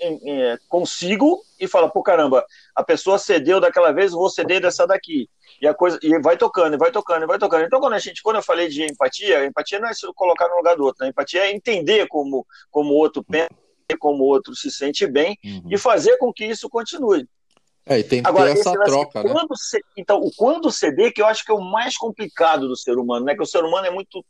em, 0.00 0.20
em, 0.24 0.58
consigo 0.68 1.44
e 1.60 1.68
fala, 1.68 1.88
pô, 1.88 2.02
caramba, 2.02 2.44
a 2.80 2.84
pessoa 2.84 3.18
cedeu 3.18 3.60
daquela 3.60 3.92
vez, 3.92 4.12
vou 4.12 4.28
ceder 4.28 4.60
dessa 4.60 4.86
daqui. 4.86 5.28
E 5.60 5.66
a 5.66 5.74
coisa 5.74 5.98
e 6.02 6.18
vai 6.20 6.36
tocando, 6.36 6.74
e 6.74 6.78
vai 6.78 6.90
tocando, 6.90 7.22
e 7.24 7.26
vai 7.26 7.38
tocando. 7.38 7.64
Então, 7.64 7.80
quando 7.80 7.92
a 7.92 7.98
gente, 7.98 8.22
quando 8.22 8.36
eu 8.36 8.42
falei 8.42 8.68
de 8.68 8.84
empatia, 8.84 9.44
empatia 9.44 9.78
não 9.78 9.88
é 9.88 9.94
se 9.94 10.06
colocar 10.14 10.48
no 10.48 10.56
lugar 10.56 10.76
do 10.76 10.84
outro, 10.84 11.04
né? 11.04 11.10
Empatia 11.10 11.46
é 11.46 11.52
entender 11.52 12.06
como, 12.08 12.46
como 12.70 12.92
o 12.92 12.96
outro 12.96 13.22
pensa, 13.22 13.50
como 13.98 14.24
o 14.24 14.26
outro 14.26 14.54
se 14.54 14.70
sente 14.70 15.06
bem 15.06 15.38
uhum. 15.44 15.68
e 15.70 15.78
fazer 15.78 16.16
com 16.18 16.32
que 16.32 16.44
isso 16.44 16.68
continue. 16.68 17.28
É, 17.86 17.98
e 17.98 18.04
tem 18.04 18.22
que 18.22 18.28
Agora, 18.28 18.52
ter 18.52 18.60
essa 18.60 18.72
troca, 18.72 19.22
né? 19.22 19.34
Então, 19.96 20.18
o 20.20 20.30
quando 20.36 20.70
ceder, 20.70 21.12
que 21.12 21.20
eu 21.20 21.26
acho 21.26 21.44
que 21.44 21.50
é 21.50 21.54
o 21.54 21.60
mais 21.60 21.96
complicado 21.96 22.68
do 22.68 22.76
ser 22.76 22.96
humano, 22.96 23.26
né? 23.26 23.34
Que 23.34 23.42
o 23.42 23.46
ser 23.46 23.64
humano 23.64 23.86
é 23.86 23.90
muito 23.90 24.24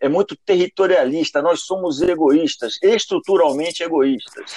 é 0.00 0.08
muito 0.08 0.36
territorialista, 0.44 1.42
nós 1.42 1.62
somos 1.62 2.00
egoístas, 2.00 2.78
estruturalmente 2.82 3.82
egoístas. 3.82 4.52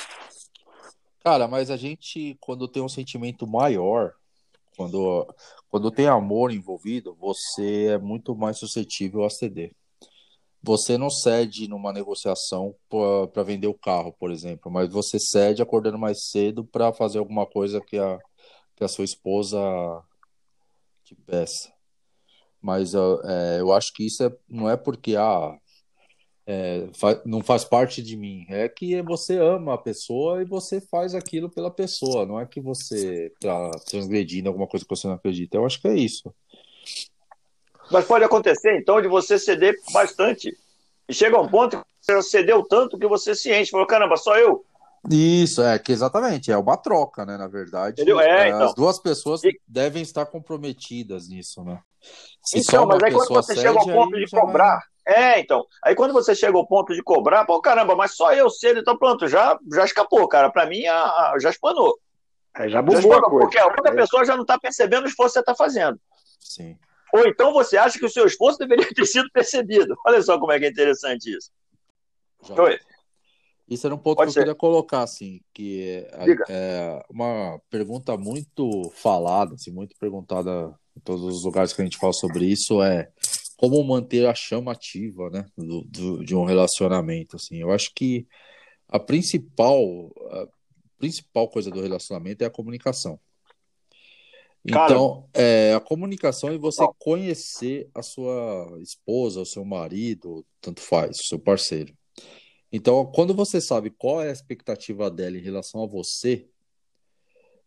Cara, 1.19 1.47
mas 1.47 1.69
a 1.69 1.77
gente, 1.77 2.37
quando 2.39 2.67
tem 2.67 2.81
um 2.81 2.89
sentimento 2.89 3.45
maior, 3.45 4.13
quando, 4.77 5.27
quando 5.69 5.91
tem 5.91 6.07
amor 6.07 6.51
envolvido, 6.51 7.13
você 7.15 7.87
é 7.87 7.97
muito 7.97 8.35
mais 8.35 8.57
suscetível 8.57 9.25
a 9.25 9.29
ceder. 9.29 9.75
Você 10.61 10.97
não 10.97 11.09
cede 11.09 11.67
numa 11.67 11.93
negociação 11.93 12.75
para 13.31 13.43
vender 13.43 13.67
o 13.67 13.73
carro, 13.73 14.13
por 14.13 14.31
exemplo, 14.31 14.71
mas 14.71 14.89
você 14.89 15.19
cede 15.19 15.61
acordando 15.61 15.97
mais 15.97 16.29
cedo 16.29 16.65
para 16.65 16.93
fazer 16.93 17.19
alguma 17.19 17.45
coisa 17.45 17.81
que 17.81 17.97
a, 17.97 18.19
que 18.75 18.83
a 18.83 18.87
sua 18.87 19.05
esposa 19.05 19.59
te 21.03 21.15
peça. 21.15 21.73
Mas 22.61 22.93
é, 22.93 23.59
eu 23.59 23.71
acho 23.71 23.93
que 23.93 24.05
isso 24.05 24.23
é, 24.23 24.35
não 24.49 24.69
é 24.69 24.75
porque 24.75 25.15
ah, 25.15 25.57
é, 26.51 26.87
não 27.25 27.43
faz 27.43 27.63
parte 27.63 28.01
de 28.01 28.17
mim. 28.17 28.43
É 28.49 28.67
que 28.67 28.99
você 29.03 29.37
ama 29.37 29.75
a 29.75 29.77
pessoa 29.77 30.41
e 30.41 30.45
você 30.45 30.81
faz 30.81 31.13
aquilo 31.13 31.47
pela 31.47 31.69
pessoa. 31.69 32.25
Não 32.25 32.39
é 32.39 32.45
que 32.47 32.59
você 32.59 33.27
está 33.27 33.69
transgredindo 33.87 34.49
alguma 34.49 34.65
coisa 34.65 34.83
que 34.83 34.89
você 34.89 35.07
não 35.07 35.13
acredita. 35.13 35.57
Eu 35.57 35.65
acho 35.65 35.79
que 35.79 35.87
é 35.87 35.93
isso. 35.93 36.33
Mas 37.91 38.05
pode 38.05 38.23
acontecer, 38.23 38.75
então, 38.75 38.99
de 38.99 39.07
você 39.07 39.37
ceder 39.37 39.75
bastante. 39.93 40.57
E 41.07 41.13
chega 41.13 41.37
a 41.37 41.41
um 41.41 41.47
ponto 41.47 41.77
que 41.77 41.85
você 42.01 42.21
cedeu 42.23 42.63
tanto 42.63 42.97
que 42.97 43.07
você 43.07 43.35
se 43.35 43.53
enche. 43.53 43.69
Falou, 43.69 43.85
caramba, 43.85 44.17
só 44.17 44.35
eu. 44.35 44.65
Isso, 45.07 45.61
é 45.61 45.77
que 45.77 45.91
exatamente, 45.91 46.51
é 46.51 46.57
uma 46.57 46.75
troca, 46.75 47.25
né? 47.25 47.37
Na 47.37 47.47
verdade, 47.47 48.01
é, 48.01 48.49
então. 48.49 48.63
as 48.63 48.73
duas 48.73 48.99
pessoas 48.99 49.43
e... 49.43 49.57
devem 49.67 50.01
estar 50.01 50.25
comprometidas 50.25 51.29
nisso, 51.29 51.63
né? 51.63 51.79
Se 52.43 52.59
então, 52.59 52.85
mas 52.85 53.01
aí 53.03 53.11
quando 53.11 53.29
você 53.29 53.53
cede, 53.53 53.67
chega 53.67 53.79
ao 53.79 53.85
ponto 53.85 54.17
de 54.17 54.29
cobrar, 54.29 54.81
é, 55.09 55.39
então. 55.39 55.65
Aí 55.83 55.95
quando 55.95 56.13
você 56.13 56.35
chega 56.35 56.57
ao 56.57 56.67
ponto 56.67 56.93
de 56.93 57.01
cobrar, 57.01 57.45
pô, 57.45 57.59
caramba, 57.59 57.95
mas 57.95 58.15
só 58.15 58.33
eu 58.33 58.49
cedo, 58.49 58.79
então 58.79 58.97
pronto, 58.97 59.27
já, 59.27 59.57
já 59.73 59.83
escapou, 59.83 60.27
cara. 60.27 60.49
Pra 60.51 60.65
mim, 60.65 60.85
a, 60.85 60.95
a 60.95 61.35
já 61.39 61.49
espanou. 61.49 61.97
É, 62.55 62.67
já 62.67 62.81
bugou 62.81 63.01
já 63.01 63.21
Porque 63.21 63.57
a 63.57 63.65
outra 63.65 63.91
é. 63.91 63.95
pessoa 63.95 64.25
já 64.25 64.35
não 64.35 64.45
tá 64.45 64.59
percebendo 64.59 65.05
o 65.05 65.07
esforço 65.07 65.33
que 65.33 65.39
você 65.39 65.45
tá 65.45 65.55
fazendo. 65.55 65.99
Sim. 66.39 66.77
Ou 67.13 67.25
então 67.25 67.51
você 67.53 67.77
acha 67.77 67.97
que 67.97 68.05
o 68.05 68.09
seu 68.09 68.25
esforço 68.25 68.59
deveria 68.59 68.87
ter 68.93 69.05
sido 69.05 69.29
percebido. 69.31 69.95
Olha 70.05 70.21
só 70.21 70.39
como 70.39 70.51
é 70.51 70.59
que 70.59 70.65
é 70.65 70.69
interessante 70.69 71.35
isso. 71.35 71.51
Já. 72.43 72.55
Isso 73.69 73.85
era 73.85 73.93
um 73.93 73.99
ponto 73.99 74.17
Pode 74.17 74.33
que 74.33 74.39
eu 74.39 74.41
queria 74.41 74.55
colocar, 74.55 75.03
assim, 75.03 75.41
que 75.53 76.03
é, 76.11 76.35
é, 76.49 77.05
uma 77.07 77.61
pergunta 77.69 78.17
muito 78.17 78.89
falada, 78.95 79.53
assim, 79.53 79.71
muito 79.71 79.95
perguntada 79.99 80.73
em 80.97 80.99
todos 81.01 81.23
os 81.23 81.43
lugares 81.43 81.71
que 81.71 81.81
a 81.81 81.85
gente 81.85 81.97
fala 81.97 82.13
sobre 82.13 82.45
isso, 82.45 82.81
é 82.81 83.11
como 83.59 83.83
manter 83.83 84.25
a 84.25 84.33
chama 84.33 84.71
ativa, 84.71 85.29
né, 85.29 85.45
do, 85.57 85.81
do, 85.81 86.23
de 86.23 86.33
um 86.33 86.45
relacionamento, 86.45 87.35
assim. 87.35 87.57
Eu 87.57 87.73
acho 87.73 87.91
que 87.93 88.25
a 88.87 88.97
principal, 88.97 89.83
a 90.31 90.47
principal 90.97 91.49
coisa 91.49 91.69
do 91.69 91.81
relacionamento 91.81 92.41
é 92.41 92.47
a 92.47 92.49
comunicação. 92.49 93.19
Então, 94.63 95.27
Cara, 95.33 95.45
é, 95.45 95.73
a 95.73 95.79
comunicação 95.81 96.51
é 96.51 96.57
você 96.57 96.87
conhecer 96.97 97.89
a 97.93 98.01
sua 98.01 98.79
esposa, 98.81 99.41
o 99.41 99.45
seu 99.45 99.65
marido, 99.65 100.45
tanto 100.61 100.79
faz, 100.79 101.19
o 101.19 101.25
seu 101.25 101.37
parceiro. 101.37 101.93
Então, 102.71 103.05
quando 103.13 103.33
você 103.33 103.59
sabe 103.59 103.89
qual 103.89 104.21
é 104.21 104.29
a 104.29 104.33
expectativa 104.33 105.11
dela 105.11 105.37
em 105.37 105.41
relação 105.41 105.83
a 105.83 105.87
você, 105.87 106.47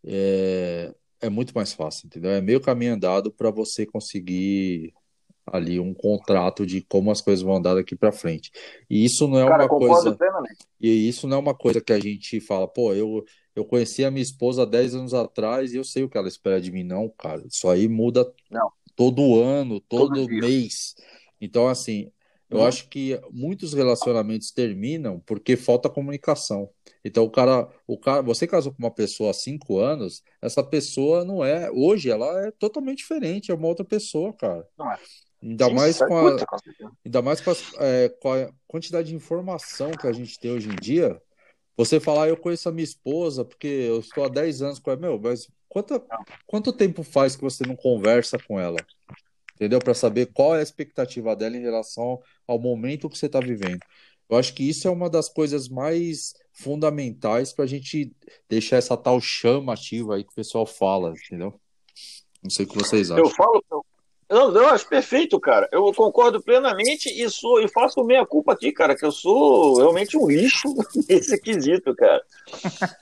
é, 0.03 0.91
é 1.21 1.29
muito 1.29 1.53
mais 1.53 1.71
fácil, 1.71 2.07
entendeu? 2.07 2.31
É 2.31 2.41
meio 2.41 2.59
caminho 2.59 2.95
andado 2.95 3.31
para 3.31 3.51
você 3.51 3.85
conseguir 3.85 4.91
ali 5.45 5.79
um 5.79 5.93
contrato 5.93 6.65
de 6.65 6.81
como 6.81 7.11
as 7.11 7.21
coisas 7.21 7.43
vão 7.43 7.55
andar 7.55 7.75
daqui 7.75 7.95
para 7.95 8.11
frente. 8.11 8.51
E 8.89 9.03
isso 9.05 9.27
não 9.27 9.39
é 9.39 9.47
Cara, 9.47 9.63
uma 9.63 9.69
coisa 9.69 10.15
plenamente. 10.15 10.65
E 10.79 11.07
isso 11.07 11.27
não 11.27 11.37
é 11.37 11.39
uma 11.39 11.53
coisa 11.53 11.81
que 11.81 11.93
a 11.93 11.99
gente 11.99 12.39
fala, 12.39 12.67
pô, 12.67 12.93
eu 12.93 13.23
eu 13.55 13.63
conheci 13.63 14.03
a 14.03 14.09
minha 14.09 14.23
esposa 14.23 14.63
há 14.63 14.65
10 14.65 14.95
anos 14.95 15.13
atrás 15.13 15.73
e 15.73 15.77
eu 15.77 15.83
sei 15.83 16.03
o 16.03 16.09
que 16.09 16.17
ela 16.17 16.27
espera 16.27 16.59
de 16.59 16.71
mim 16.71 16.83
não, 16.83 17.07
cara. 17.09 17.43
Isso 17.47 17.69
aí 17.69 17.87
muda 17.87 18.31
não. 18.49 18.71
todo 18.95 19.39
ano, 19.39 19.79
todo, 19.79 20.15
todo 20.15 20.27
mês. 20.27 20.95
Então 21.39 21.67
assim, 21.67 22.11
eu 22.49 22.59
uhum. 22.59 22.65
acho 22.65 22.89
que 22.89 23.19
muitos 23.31 23.73
relacionamentos 23.73 24.51
terminam 24.51 25.19
porque 25.19 25.55
falta 25.55 25.89
comunicação. 25.89 26.69
Então 27.05 27.23
o 27.25 27.29
cara, 27.29 27.67
o 27.85 27.97
cara, 27.97 28.21
você 28.21 28.47
casou 28.47 28.71
com 28.71 28.79
uma 28.79 28.93
pessoa 28.93 29.31
há 29.31 29.33
cinco 29.33 29.77
anos, 29.77 30.23
essa 30.41 30.63
pessoa 30.63 31.23
não 31.23 31.43
é, 31.43 31.69
hoje 31.71 32.09
ela 32.09 32.47
é 32.47 32.51
totalmente 32.51 32.99
diferente, 32.99 33.51
é 33.51 33.55
uma 33.55 33.67
outra 33.67 33.85
pessoa, 33.85 34.33
cara. 34.33 34.67
Não 34.77 34.91
é. 34.91 34.97
Ainda 35.43 35.69
mais, 35.69 35.97
com 35.97 36.17
a, 36.17 36.37
ainda 37.05 37.21
mais 37.21 37.41
com, 37.41 37.51
as, 37.51 37.73
é, 37.77 38.07
com 38.07 38.31
a 38.31 38.49
quantidade 38.65 39.09
de 39.09 39.15
informação 39.15 39.91
que 39.91 40.07
a 40.07 40.13
gente 40.13 40.39
tem 40.39 40.51
hoje 40.51 40.69
em 40.69 40.75
dia. 40.75 41.21
Você 41.75 41.99
falar, 41.99 42.29
eu 42.29 42.37
conheço 42.37 42.69
a 42.69 42.71
minha 42.71 42.83
esposa 42.83 43.43
porque 43.43 43.67
eu 43.67 43.99
estou 43.99 44.23
há 44.23 44.29
10 44.29 44.61
anos 44.61 44.79
com 44.79 44.89
ela. 44.89 45.01
Meu, 45.01 45.19
mas 45.19 45.49
quanto, 45.67 46.01
quanto 46.47 46.71
tempo 46.71 47.03
faz 47.03 47.35
que 47.35 47.41
você 47.41 47.65
não 47.67 47.75
conversa 47.75 48.37
com 48.47 48.57
ela? 48.57 48.77
Entendeu? 49.55 49.79
Para 49.79 49.93
saber 49.93 50.27
qual 50.27 50.55
é 50.55 50.59
a 50.59 50.63
expectativa 50.63 51.35
dela 51.35 51.57
em 51.57 51.61
relação 51.61 52.21
ao 52.47 52.57
momento 52.57 53.09
que 53.09 53.17
você 53.17 53.25
está 53.25 53.41
vivendo. 53.41 53.79
Eu 54.29 54.37
acho 54.37 54.53
que 54.53 54.67
isso 54.67 54.87
é 54.87 54.91
uma 54.91 55.09
das 55.09 55.27
coisas 55.27 55.67
mais 55.67 56.33
fundamentais 56.53 57.51
para 57.51 57.65
a 57.65 57.67
gente 57.67 58.15
deixar 58.47 58.77
essa 58.77 58.95
tal 58.95 59.19
chama 59.19 59.73
ativa 59.73 60.15
aí 60.15 60.23
que 60.23 60.31
o 60.31 60.35
pessoal 60.35 60.65
fala, 60.65 61.11
entendeu? 61.11 61.59
Não 62.41 62.49
sei 62.49 62.65
o 62.65 62.69
que 62.69 62.75
vocês 62.75 63.11
acham. 63.11 63.25
Eu 63.25 63.29
falo, 63.29 63.63
não, 64.29 64.55
eu 64.55 64.67
acho 64.69 64.87
perfeito, 64.87 65.39
cara. 65.39 65.67
Eu 65.71 65.93
concordo 65.93 66.41
plenamente 66.41 67.09
e 67.09 67.29
sou 67.29 67.61
e 67.61 67.67
faço 67.67 68.03
meia 68.03 68.25
culpa 68.25 68.53
aqui, 68.53 68.71
cara, 68.71 68.95
que 68.95 69.05
eu 69.05 69.11
sou 69.11 69.77
realmente 69.77 70.17
um 70.17 70.27
lixo 70.27 70.67
nesse 71.07 71.39
quesito, 71.39 71.95
cara. 71.95 72.21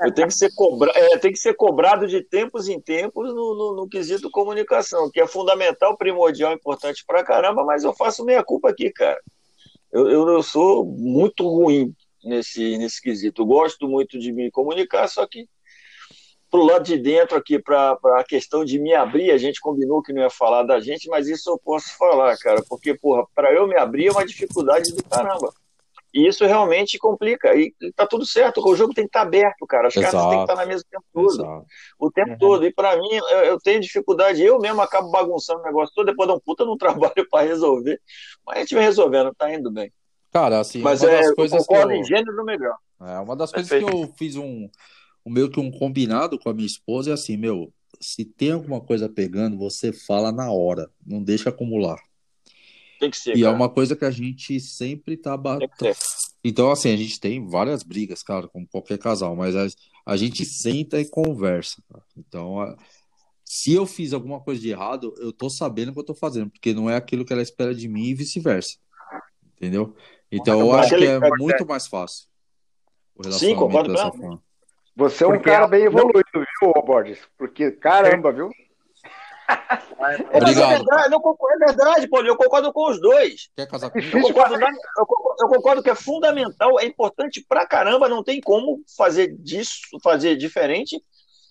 Eu 0.01 0.13
tenho 0.13 0.27
que 0.27 0.33
ser 0.33 0.53
cobra... 0.55 0.91
É, 0.95 1.17
tem 1.17 1.31
que 1.31 1.39
ser 1.39 1.53
cobrado 1.53 2.07
de 2.07 2.21
tempos 2.21 2.67
em 2.67 2.79
tempos 2.79 3.33
no, 3.33 3.55
no, 3.55 3.75
no, 3.75 3.89
quesito 3.89 4.29
comunicação, 4.31 5.09
que 5.09 5.21
é 5.21 5.27
fundamental, 5.27 5.97
primordial, 5.97 6.53
importante 6.53 7.03
pra 7.05 7.23
caramba, 7.23 7.63
mas 7.63 7.83
eu 7.83 7.93
faço 7.93 8.25
meia 8.25 8.43
culpa 8.43 8.69
aqui, 8.69 8.91
cara. 8.91 9.19
Eu, 9.91 10.09
eu, 10.09 10.29
eu 10.29 10.43
sou 10.43 10.85
muito 10.85 11.47
ruim 11.47 11.93
nesse, 12.23 12.77
nesse 12.77 13.01
quesito. 13.01 13.41
Eu 13.41 13.45
gosto 13.45 13.87
muito 13.87 14.17
de 14.19 14.31
me 14.31 14.49
comunicar, 14.51 15.07
só 15.07 15.25
que 15.27 15.47
pro 16.51 16.65
lado 16.65 16.83
de 16.83 16.97
dentro 16.97 17.37
aqui, 17.37 17.57
para 17.57 17.97
a 18.17 18.23
questão 18.25 18.65
de 18.65 18.77
me 18.77 18.93
abrir, 18.93 19.31
a 19.31 19.37
gente 19.37 19.61
combinou 19.61 20.03
que 20.03 20.11
não 20.11 20.21
ia 20.21 20.29
falar 20.29 20.63
da 20.63 20.81
gente, 20.81 21.07
mas 21.07 21.29
isso 21.29 21.49
eu 21.49 21.57
posso 21.57 21.97
falar, 21.97 22.37
cara, 22.37 22.61
porque, 22.67 22.93
porra, 22.93 23.25
para 23.33 23.53
eu 23.53 23.65
me 23.65 23.77
abrir 23.77 24.07
é 24.07 24.11
uma 24.11 24.25
dificuldade 24.25 24.93
do 24.93 25.01
caramba. 25.05 25.53
E 26.13 26.27
isso 26.27 26.45
realmente 26.45 26.97
complica. 26.97 27.55
E, 27.55 27.73
tá 27.95 28.05
tudo 28.05 28.25
certo, 28.25 28.61
o 28.61 28.75
jogo 28.75 28.93
tem 28.93 29.05
que 29.05 29.09
estar 29.09 29.21
tá 29.21 29.25
aberto, 29.25 29.65
cara. 29.65 29.87
As 29.87 29.95
Exato. 29.95 30.11
cartas 30.11 30.29
têm 30.29 30.37
que 30.39 30.43
estar 30.43 30.55
tá 30.55 30.61
na 30.61 30.67
mesa 30.67 30.83
o 30.85 30.91
tempo 30.91 31.05
todo. 31.13 31.41
Exato. 31.41 31.65
O 31.97 32.11
tempo 32.11 32.31
uhum. 32.31 32.37
todo. 32.37 32.65
E 32.65 32.73
para 32.73 32.97
mim, 32.97 33.13
eu, 33.13 33.37
eu, 33.45 33.59
tenho 33.61 33.79
dificuldade. 33.79 34.43
Eu 34.43 34.59
mesmo 34.59 34.81
acabo 34.81 35.09
bagunçando 35.09 35.61
o 35.61 35.63
negócio 35.63 35.95
todo, 35.95 36.07
depois 36.07 36.27
dá 36.27 36.35
um 36.35 36.39
puta 36.39 36.65
no 36.65 36.75
trabalho 36.77 37.29
para 37.29 37.47
resolver. 37.47 37.97
Mas 38.45 38.57
a 38.57 38.59
gente 38.59 38.75
vai 38.75 38.83
resolvendo, 38.83 39.33
tá 39.33 39.53
indo 39.53 39.71
bem. 39.71 39.89
Cara, 40.33 40.59
assim, 40.59 40.81
mas 40.81 41.01
é, 41.01 41.21
eu 41.23 41.33
concordo 41.33 41.93
eu... 41.93 41.97
em 41.97 42.03
gênero 42.03 42.43
melhor. 42.43 42.75
É, 43.01 43.17
uma 43.19 43.35
das 43.35 43.51
Perfeito. 43.51 43.85
coisas 43.85 44.05
que 44.05 44.11
eu 44.11 44.15
fiz 44.17 44.35
um, 44.35 44.69
o 45.23 45.29
meu 45.29 45.49
que 45.49 45.59
um 45.59 45.71
combinado 45.71 46.39
com 46.39 46.49
a 46.49 46.53
minha 46.53 46.67
esposa 46.67 47.11
é 47.11 47.13
assim, 47.13 47.37
meu, 47.37 47.73
se 47.99 48.25
tem 48.25 48.51
alguma 48.51 48.81
coisa 48.81 49.07
pegando, 49.07 49.57
você 49.57 49.93
fala 49.93 50.31
na 50.31 50.51
hora, 50.51 50.89
não 51.05 51.21
deixa 51.21 51.49
acumular. 51.49 51.99
Tem 52.99 53.09
que 53.09 53.17
ser. 53.17 53.35
E 53.35 53.41
é 53.41 53.43
cara. 53.43 53.53
é 53.53 53.55
uma 53.55 53.69
coisa 53.69 53.95
que 53.95 54.05
a 54.05 54.11
gente 54.11 54.59
sempre 54.59 55.17
tá 55.17 55.35
batendo. 55.35 55.71
Então, 56.43 56.71
assim, 56.71 56.91
a 56.91 56.97
gente 56.97 57.19
tem 57.19 57.45
várias 57.47 57.83
brigas, 57.83 58.23
cara, 58.23 58.47
como 58.47 58.67
qualquer 58.67 58.97
casal, 58.97 59.35
mas 59.35 59.55
a, 59.55 59.67
a 60.05 60.17
gente 60.17 60.43
senta 60.45 60.99
e 60.99 61.07
conversa. 61.07 61.83
Cara. 61.87 62.03
Então, 62.17 62.59
a, 62.59 62.75
se 63.45 63.73
eu 63.73 63.85
fiz 63.85 64.13
alguma 64.13 64.39
coisa 64.39 64.61
de 64.61 64.69
errado, 64.69 65.13
eu 65.17 65.31
tô 65.31 65.49
sabendo 65.49 65.89
o 65.89 65.93
que 65.93 65.99
eu 65.99 66.05
tô 66.05 66.15
fazendo, 66.15 66.49
porque 66.49 66.73
não 66.73 66.89
é 66.89 66.95
aquilo 66.95 67.25
que 67.25 67.33
ela 67.33 67.41
espera 67.41 67.75
de 67.75 67.87
mim 67.87 68.05
e 68.05 68.13
vice-versa. 68.13 68.77
Entendeu? 69.55 69.95
Então 70.31 70.59
eu 70.59 70.71
acho 70.71 70.95
que 70.97 71.05
é 71.05 71.19
muito 71.37 71.65
mais 71.65 71.85
fácil. 71.85 72.27
Sim, 73.37 73.55
concordo 73.55 73.91
dessa 73.91 74.11
forma. 74.11 74.41
Você 74.95 75.23
é 75.23 75.27
um 75.27 75.31
Porque 75.31 75.49
cara 75.49 75.67
bem 75.67 75.83
evoluído, 75.83 76.23
viu, 76.33 76.73
Borges? 76.83 77.19
Porque, 77.37 77.71
caramba, 77.71 78.31
viu? 78.31 78.49
É, 80.31 80.39
mas 80.41 80.57
é 80.57 80.67
verdade, 80.67 81.13
concordo, 81.21 81.63
é 81.63 81.67
verdade, 81.67 82.07
Paulo, 82.07 82.27
eu 82.27 82.35
concordo 82.35 82.71
com 82.73 82.89
os 82.89 82.99
dois. 82.99 83.49
Quer 83.55 83.67
casar 83.67 83.89
comigo? 83.89 84.17
Eu 84.17 84.23
concordo, 84.23 84.55
eu, 84.55 85.05
concordo, 85.05 85.43
eu 85.43 85.47
concordo 85.49 85.83
que 85.83 85.89
é 85.89 85.95
fundamental, 85.95 86.79
é 86.79 86.85
importante 86.85 87.45
pra 87.47 87.65
caramba, 87.65 88.09
não 88.09 88.23
tem 88.23 88.39
como 88.39 88.81
fazer 88.97 89.35
disso, 89.37 89.81
fazer 90.03 90.35
diferente. 90.35 91.01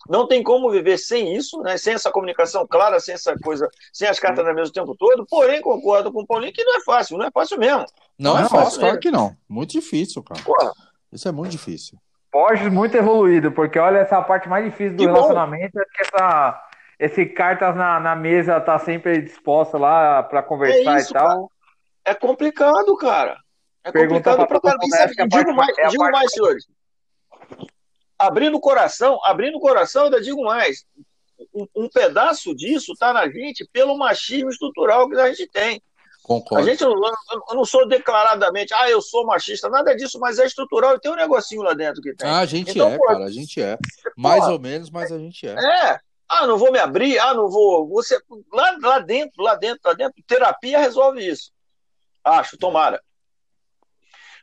Não 0.09 0.27
tem 0.27 0.43
como 0.43 0.71
viver 0.71 0.97
sem 0.97 1.37
isso, 1.37 1.61
né? 1.61 1.77
sem 1.77 1.93
essa 1.93 2.11
comunicação 2.11 2.67
clara, 2.67 2.99
sem 2.99 3.15
essa 3.15 3.37
coisa, 3.37 3.69
sem 3.93 4.09
as 4.09 4.19
cartas 4.19 4.45
na 4.45 4.55
mesa 4.55 4.71
o 4.71 4.73
tempo 4.73 4.97
todo. 4.97 5.27
Porém, 5.27 5.61
concordo 5.61 6.11
com 6.11 6.23
o 6.23 6.27
Paulinho 6.27 6.53
que 6.55 6.65
não 6.65 6.79
é 6.79 6.81
fácil, 6.81 7.19
não 7.19 7.27
é 7.27 7.31
fácil 7.31 7.59
mesmo. 7.59 7.85
Não, 8.19 8.33
não 8.33 8.41
é, 8.41 8.47
é 8.47 8.49
fácil, 8.49 8.81
claro 8.81 8.99
que 8.99 9.11
não. 9.11 9.37
Muito 9.47 9.73
difícil, 9.73 10.23
cara. 10.23 10.43
Porra. 10.43 10.73
Isso 11.13 11.29
é 11.29 11.33
muito 11.33 11.53
difícil. 11.53 11.99
Borges 12.33 12.73
muito 12.73 12.97
evoluído, 12.97 13.51
porque 13.51 13.79
olha, 13.79 13.99
essa 13.99 14.23
parte 14.23 14.49
mais 14.49 14.65
difícil 14.65 14.97
do 14.97 14.99
que 14.99 15.07
relacionamento 15.07 15.73
bom. 15.75 15.81
é 15.81 15.85
que 15.85 16.03
essa, 16.03 16.63
esse 16.99 17.27
cartas 17.27 17.75
na, 17.75 17.99
na 17.99 18.15
mesa 18.15 18.61
tá 18.61 18.79
sempre 18.79 19.21
disposto 19.21 19.77
lá 19.77 20.23
para 20.23 20.43
conversar 20.43 20.97
é 20.97 21.01
isso, 21.01 21.11
e 21.11 21.13
tal. 21.15 21.29
Cara. 21.29 21.49
É 22.05 22.15
complicado, 22.15 22.97
cara. 22.97 23.39
É 23.83 23.91
Pergunta 23.91 24.37
complicado 24.37 24.47
pra 24.47 24.61
caramba. 24.61 24.97
É, 24.97 25.27
digo 25.27 25.55
mais, 25.55 25.79
é 25.79 25.89
digo 25.89 26.11
mais, 26.11 26.33
senhores. 26.33 26.69
Abrindo 28.19 28.57
o 28.57 28.61
coração, 28.61 29.19
abrindo 29.25 29.57
o 29.57 29.61
coração, 29.61 30.05
ainda 30.05 30.21
digo 30.21 30.45
mais. 30.45 30.85
Um, 31.55 31.67
um 31.75 31.89
pedaço 31.89 32.55
disso 32.55 32.93
tá 32.99 33.13
na 33.13 33.29
gente 33.29 33.67
pelo 33.73 33.97
machismo 33.97 34.51
estrutural 34.51 35.09
que 35.09 35.19
a 35.19 35.29
gente 35.29 35.49
tem. 35.49 35.83
Concordo. 36.31 36.65
A 36.65 36.71
gente 36.71 36.85
não, 36.85 36.95
eu 37.49 37.57
não 37.57 37.65
sou 37.65 37.89
declaradamente, 37.89 38.73
ah, 38.73 38.89
eu 38.89 39.03
sou 39.03 39.27
machista, 39.27 39.69
nada 39.69 39.97
disso, 39.97 40.17
mas 40.21 40.39
é 40.39 40.47
estrutural 40.47 40.95
e 40.95 41.01
tem 41.01 41.11
um 41.11 41.17
negocinho 41.17 41.61
lá 41.61 41.75
dentro 41.75 42.01
que 42.01 42.15
tem. 42.15 42.31
Ah, 42.31 42.39
a 42.39 42.47
gente 42.47 42.71
então, 42.71 42.89
é, 42.89 42.97
pô, 42.97 43.05
cara, 43.05 43.25
a 43.25 43.31
gente 43.33 43.61
é. 43.61 43.77
Mais 44.17 44.47
ou 44.47 44.61
menos, 44.61 44.91
mas 44.91 45.11
a 45.11 45.19
gente 45.19 45.49
é. 45.49 45.55
É. 45.55 45.99
Ah, 46.29 46.47
não 46.47 46.57
vou 46.57 46.71
me 46.71 46.79
abrir, 46.79 47.19
ah, 47.19 47.35
não 47.35 47.49
vou. 47.49 47.89
Você 47.89 48.17
lá, 48.53 48.77
lá 48.81 48.99
dentro, 49.01 49.43
lá 49.43 49.57
dentro, 49.57 49.81
lá 49.85 49.93
dentro, 49.93 50.23
terapia 50.25 50.79
resolve 50.79 51.29
isso. 51.29 51.51
Acho, 52.23 52.57
tomara. 52.57 53.03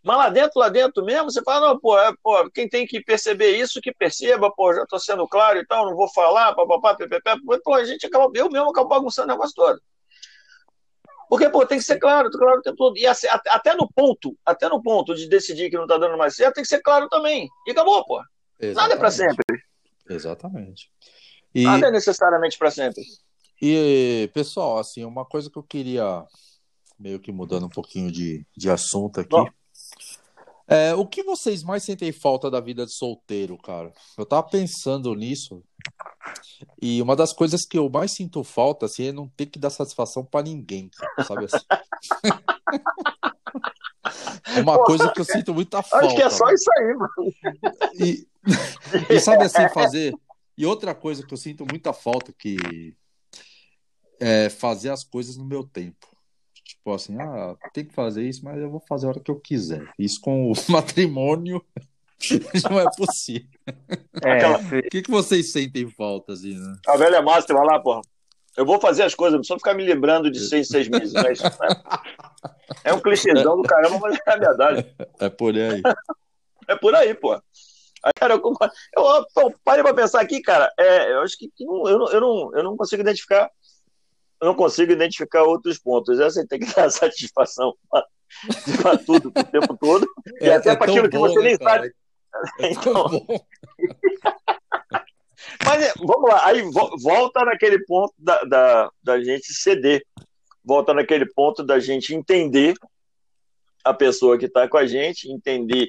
Mas 0.03 0.17
lá 0.17 0.29
dentro, 0.29 0.59
lá 0.59 0.67
dentro 0.67 1.05
mesmo, 1.05 1.31
você 1.31 1.41
fala, 1.41 1.69
não, 1.69 1.79
pô, 1.79 1.97
é, 1.97 2.11
pô, 2.21 2.51
quem 2.51 2.67
tem 2.67 2.85
que 2.85 3.01
perceber 3.01 3.55
isso, 3.55 3.79
que 3.79 3.93
perceba, 3.93 4.51
pô, 4.53 4.73
já 4.73 4.85
tô 4.85 4.99
sendo 4.99 5.25
claro 5.25 5.57
e 5.57 5.65
tal, 5.65 5.85
não 5.85 5.95
vou 5.95 6.09
falar, 6.09 6.53
papapá, 6.53 6.95
ppp, 6.95 7.21
pô, 7.63 7.73
a 7.75 7.85
gente 7.85 8.05
acaba, 8.05 8.29
eu 8.35 8.49
mesmo 8.49 8.71
acabo 8.71 8.89
bagunçando 8.89 9.29
o 9.29 9.31
negócio 9.31 9.55
todo. 9.55 9.81
Porque, 11.29 11.49
pô, 11.49 11.65
tem 11.65 11.77
que 11.77 11.83
ser 11.83 11.99
claro, 11.99 12.29
claro 12.29 12.59
o 12.59 12.61
tempo 12.61 12.77
todo. 12.77 12.97
E 12.97 13.05
assim, 13.05 13.27
até 13.27 13.75
no 13.75 13.87
ponto, 13.91 14.37
até 14.45 14.69
no 14.69 14.81
ponto 14.81 15.13
de 15.13 15.27
decidir 15.27 15.69
que 15.69 15.77
não 15.77 15.87
tá 15.87 15.97
dando 15.97 16.17
mais 16.17 16.35
certo, 16.35 16.55
tem 16.55 16.63
que 16.63 16.69
ser 16.69 16.81
claro 16.81 17.09
também. 17.09 17.49
E 17.65 17.71
acabou, 17.71 18.05
pô. 18.05 18.21
Exatamente. 18.59 18.75
Nada 18.75 18.93
é 18.93 18.97
para 18.97 19.11
sempre. 19.11 19.45
Exatamente. 20.09 20.89
E... 21.53 21.63
Nada 21.63 21.87
é 21.87 21.91
necessariamente 21.91 22.57
para 22.57 22.71
sempre. 22.71 23.03
E, 23.61 24.29
pessoal, 24.33 24.77
assim, 24.77 25.03
uma 25.03 25.25
coisa 25.25 25.49
que 25.49 25.57
eu 25.57 25.63
queria, 25.63 26.23
meio 26.97 27.19
que 27.19 27.31
mudando 27.31 27.65
um 27.65 27.69
pouquinho 27.69 28.11
de, 28.11 28.45
de 28.55 28.69
assunto 28.69 29.19
aqui. 29.19 29.29
Bom. 29.29 29.47
É, 30.67 30.93
o 30.93 31.05
que 31.05 31.23
vocês 31.23 31.63
mais 31.63 31.83
sentem 31.83 32.11
falta 32.11 32.51
da 32.51 32.59
vida 32.59 32.85
de 32.85 32.93
solteiro, 32.93 33.57
cara? 33.57 33.91
Eu 34.17 34.25
tava 34.25 34.43
pensando 34.43 35.13
nisso. 35.15 35.63
E 36.81 37.01
uma 37.01 37.15
das 37.15 37.33
coisas 37.33 37.65
que 37.65 37.77
eu 37.77 37.89
mais 37.89 38.11
sinto 38.11 38.43
falta, 38.43 38.85
assim, 38.85 39.07
é 39.07 39.11
não 39.11 39.27
ter 39.27 39.45
que 39.47 39.59
dar 39.59 39.69
satisfação 39.69 40.23
para 40.23 40.43
ninguém, 40.43 40.89
sabe 41.25 41.45
assim? 41.45 41.65
uma 44.61 44.83
coisa 44.83 45.11
que 45.11 45.19
eu 45.19 45.25
sinto 45.25 45.53
muita 45.53 45.81
falta. 45.83 46.07
Acho 46.07 46.15
que 46.15 46.21
é 46.21 46.29
só 46.29 46.45
mano. 46.45 46.55
isso 46.55 46.71
aí, 46.77 46.93
mano. 46.95 47.11
E, 47.99 48.27
e 49.13 49.19
sabe 49.19 49.43
assim, 49.43 49.67
fazer. 49.69 50.13
E 50.57 50.65
outra 50.65 50.95
coisa 50.95 51.25
que 51.25 51.33
eu 51.33 51.37
sinto 51.37 51.65
muita 51.69 51.93
falta, 51.93 52.33
que 52.33 52.95
é 54.19 54.49
fazer 54.49 54.89
as 54.89 55.03
coisas 55.03 55.37
no 55.37 55.45
meu 55.45 55.63
tempo. 55.63 56.07
Tipo 56.63 56.93
assim, 56.93 57.15
ah, 57.19 57.55
tem 57.73 57.85
que 57.85 57.93
fazer 57.93 58.27
isso, 58.27 58.43
mas 58.43 58.57
eu 58.57 58.69
vou 58.69 58.79
fazer 58.79 59.05
a 59.05 59.09
hora 59.09 59.19
que 59.19 59.31
eu 59.31 59.39
quiser. 59.39 59.89
Isso 59.97 60.19
com 60.19 60.51
o 60.51 60.53
matrimônio 60.69 61.63
não 62.69 62.79
é 62.79 62.85
possível. 62.95 63.47
É, 64.23 64.31
Aquela... 64.31 64.57
O 64.57 64.89
que, 64.89 65.01
que 65.01 65.11
vocês 65.11 65.51
sentem 65.51 65.89
falta, 65.89 66.33
assim, 66.33 66.57
né? 66.57 66.77
A 66.87 66.97
velha 66.97 67.21
máxima 67.21 67.63
lá, 67.63 67.79
porra. 67.79 68.01
Eu 68.55 68.65
vou 68.65 68.79
fazer 68.79 69.03
as 69.03 69.13
coisas, 69.13 69.37
não 69.37 69.43
só 69.43 69.55
ficar 69.57 69.75
me 69.75 69.85
lembrando 69.85 70.31
de 70.31 70.39
seis, 70.39 70.67
seis 70.67 70.87
meses. 70.87 71.13
Mas, 71.13 71.39
é, 71.39 72.89
é 72.89 72.93
um 72.93 72.99
clichêzão 72.99 73.55
do 73.55 73.63
caramba, 73.63 73.99
mas 73.99 74.17
é 74.25 74.31
a 74.31 74.37
verdade. 74.37 74.95
É 75.19 75.29
por 75.29 75.55
aí. 75.55 75.81
É 76.67 76.75
por 76.75 76.95
aí, 76.95 77.13
pô. 77.13 77.39
Cara, 78.19 78.33
eu, 78.33 78.41
eu, 78.95 79.25
eu 79.37 79.53
parei 79.63 79.83
pra 79.83 79.93
pensar 79.93 80.21
aqui, 80.21 80.41
cara. 80.41 80.71
É, 80.79 81.13
eu 81.13 81.21
acho 81.21 81.37
que 81.37 81.51
eu, 81.59 82.09
eu, 82.11 82.19
não, 82.19 82.55
eu 82.55 82.63
não 82.63 82.77
consigo 82.77 83.01
identificar 83.01 83.51
eu 84.41 84.47
não 84.47 84.55
consigo 84.55 84.91
identificar 84.91 85.43
outros 85.43 85.77
pontos. 85.79 86.19
Essa 86.19 86.45
tem 86.47 86.59
que 86.59 86.65
dar 86.73 86.89
satisfação 86.89 87.75
para 87.89 88.97
tudo, 88.97 89.29
o 89.29 89.43
tempo 89.43 89.77
todo. 89.77 90.07
É, 90.41 90.47
e 90.47 90.51
até 90.51 90.71
é 90.71 90.75
para 90.75 90.91
aquilo 90.91 91.09
bom, 91.09 91.09
que 91.09 91.17
você 91.17 91.39
né, 91.39 91.45
nem 91.45 91.57
sabe. 91.57 91.93
É 92.59 92.69
então... 92.71 93.05
Mas 95.65 95.81
é, 95.81 95.93
vamos 95.97 96.29
lá, 96.29 96.45
aí 96.45 96.61
volta 97.01 97.45
naquele 97.45 97.83
ponto 97.85 98.13
da, 98.17 98.43
da, 98.43 98.91
da 99.03 99.23
gente 99.23 99.53
ceder, 99.53 100.03
volta 100.63 100.93
naquele 100.93 101.25
ponto 101.25 101.63
da 101.63 101.79
gente 101.79 102.13
entender 102.13 102.75
a 103.83 103.93
pessoa 103.93 104.37
que 104.37 104.45
está 104.45 104.67
com 104.67 104.77
a 104.77 104.85
gente, 104.85 105.31
entender 105.31 105.87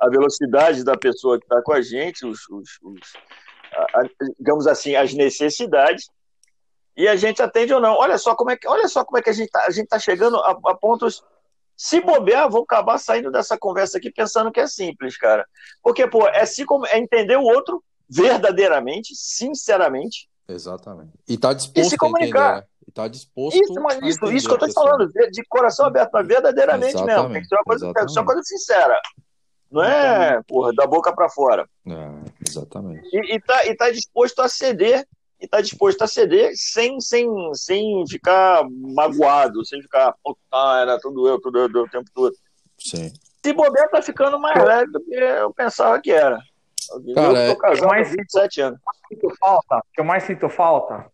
a 0.00 0.08
velocidade 0.08 0.82
da 0.82 0.96
pessoa 0.96 1.38
que 1.38 1.44
está 1.44 1.62
com 1.62 1.72
a 1.72 1.80
gente, 1.80 2.26
os, 2.26 2.48
os, 2.48 2.78
os 2.82 3.00
a, 3.72 4.02
digamos 4.38 4.66
assim, 4.66 4.96
as 4.96 5.12
necessidades, 5.12 6.08
e 6.96 7.06
a 7.06 7.14
gente 7.14 7.42
atende 7.42 7.74
ou 7.74 7.80
não. 7.80 7.94
Olha 7.94 8.16
só 8.16 8.34
como 8.34 8.50
é 8.50 8.56
que, 8.56 8.66
olha 8.66 8.88
só 8.88 9.04
como 9.04 9.18
é 9.18 9.22
que 9.22 9.30
a 9.30 9.32
gente 9.32 9.46
está 9.46 9.60
a 9.60 9.86
tá 9.86 9.98
chegando 9.98 10.38
a, 10.38 10.52
a, 10.52 10.74
pontos. 10.74 11.22
Se 11.76 12.00
bobear, 12.00 12.48
vou 12.48 12.62
acabar 12.62 12.98
saindo 12.98 13.30
dessa 13.30 13.58
conversa 13.58 13.98
aqui 13.98 14.10
pensando 14.10 14.50
que 14.50 14.60
é 14.60 14.66
simples, 14.66 15.16
cara. 15.18 15.46
Porque, 15.82 16.06
pô, 16.06 16.26
é, 16.28 16.44
como, 16.66 16.86
é 16.86 16.98
entender 16.98 17.36
o 17.36 17.42
outro 17.42 17.82
verdadeiramente, 18.08 19.14
sinceramente. 19.14 20.28
Exatamente. 20.48 21.12
E 21.28 21.36
tá 21.36 21.52
disposto 21.52 21.86
e 21.86 21.90
se 21.90 21.96
comunicar. 21.96 22.40
A 22.40 22.48
entender, 22.50 22.60
né? 22.62 22.66
E 22.88 22.92
tá 22.92 23.08
disposto 23.08 23.60
isso, 23.60 23.74
mas 23.74 23.98
isso, 24.02 24.32
isso 24.32 24.48
que 24.48 24.54
eu 24.54 24.58
tô 24.58 24.66
te 24.68 24.72
falando, 24.72 25.08
de 25.08 25.42
coração 25.48 25.86
aberto, 25.86 26.10
mas 26.12 26.26
verdadeiramente 26.26 26.94
exatamente, 26.94 27.16
mesmo. 27.16 27.32
Tem 27.32 27.42
que 27.42 27.48
ser 27.48 27.54
uma 27.56 27.64
coisa, 27.64 27.92
tem 27.92 28.04
uma 28.04 28.24
coisa 28.24 28.42
sincera. 28.44 29.00
Não 29.70 29.82
é, 29.82 30.40
porra, 30.46 30.72
da 30.72 30.86
boca 30.86 31.12
para 31.12 31.28
fora. 31.28 31.68
É, 31.86 32.10
exatamente. 32.48 33.08
E, 33.12 33.34
e, 33.34 33.40
tá, 33.40 33.66
e 33.66 33.76
tá 33.76 33.90
disposto 33.90 34.40
a 34.40 34.48
ceder 34.48 35.06
e 35.40 35.44
está 35.44 35.60
disposto 35.60 36.02
a 36.02 36.06
ceder 36.06 36.52
sem, 36.54 37.00
sem, 37.00 37.28
sem 37.54 38.04
ficar 38.08 38.64
magoado, 38.70 39.64
sem 39.64 39.80
ficar, 39.82 40.14
ah, 40.52 40.78
era 40.80 40.98
tudo 40.98 41.28
eu, 41.28 41.40
tudo 41.40 41.58
eu, 41.58 41.82
o 41.82 41.88
tempo 41.88 42.10
todo. 42.14 42.34
Sim. 42.78 43.12
Se 43.44 43.52
bobear, 43.52 43.88
tá 43.90 44.02
ficando 44.02 44.38
mais 44.38 44.62
leve 44.62 44.90
do 44.90 45.00
que 45.00 45.14
eu 45.14 45.52
pensava 45.52 46.00
que 46.00 46.10
era. 46.10 46.40
Cara, 47.14 47.46
eu 47.46 47.54
tô 47.54 47.60
casado 47.60 47.92
há 47.92 48.02
27 48.02 48.60
anos. 48.60 48.80
O 49.22 49.36
falta, 49.36 49.82
que 49.92 50.00
eu 50.00 50.04
mais 50.04 50.24
sinto 50.24 50.48
falta 50.48 51.06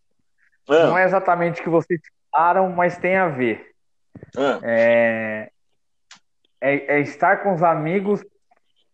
é. 0.68 0.86
não 0.86 0.96
é 0.96 1.04
exatamente 1.04 1.60
o 1.60 1.64
que 1.64 1.70
vocês 1.70 2.00
falaram, 2.30 2.70
mas 2.70 2.96
tem 2.98 3.16
a 3.16 3.28
ver. 3.28 3.72
É. 4.36 4.60
É, 4.62 5.50
é, 6.60 6.96
é 6.96 7.00
estar 7.00 7.42
com 7.42 7.54
os 7.54 7.62
amigos 7.62 8.24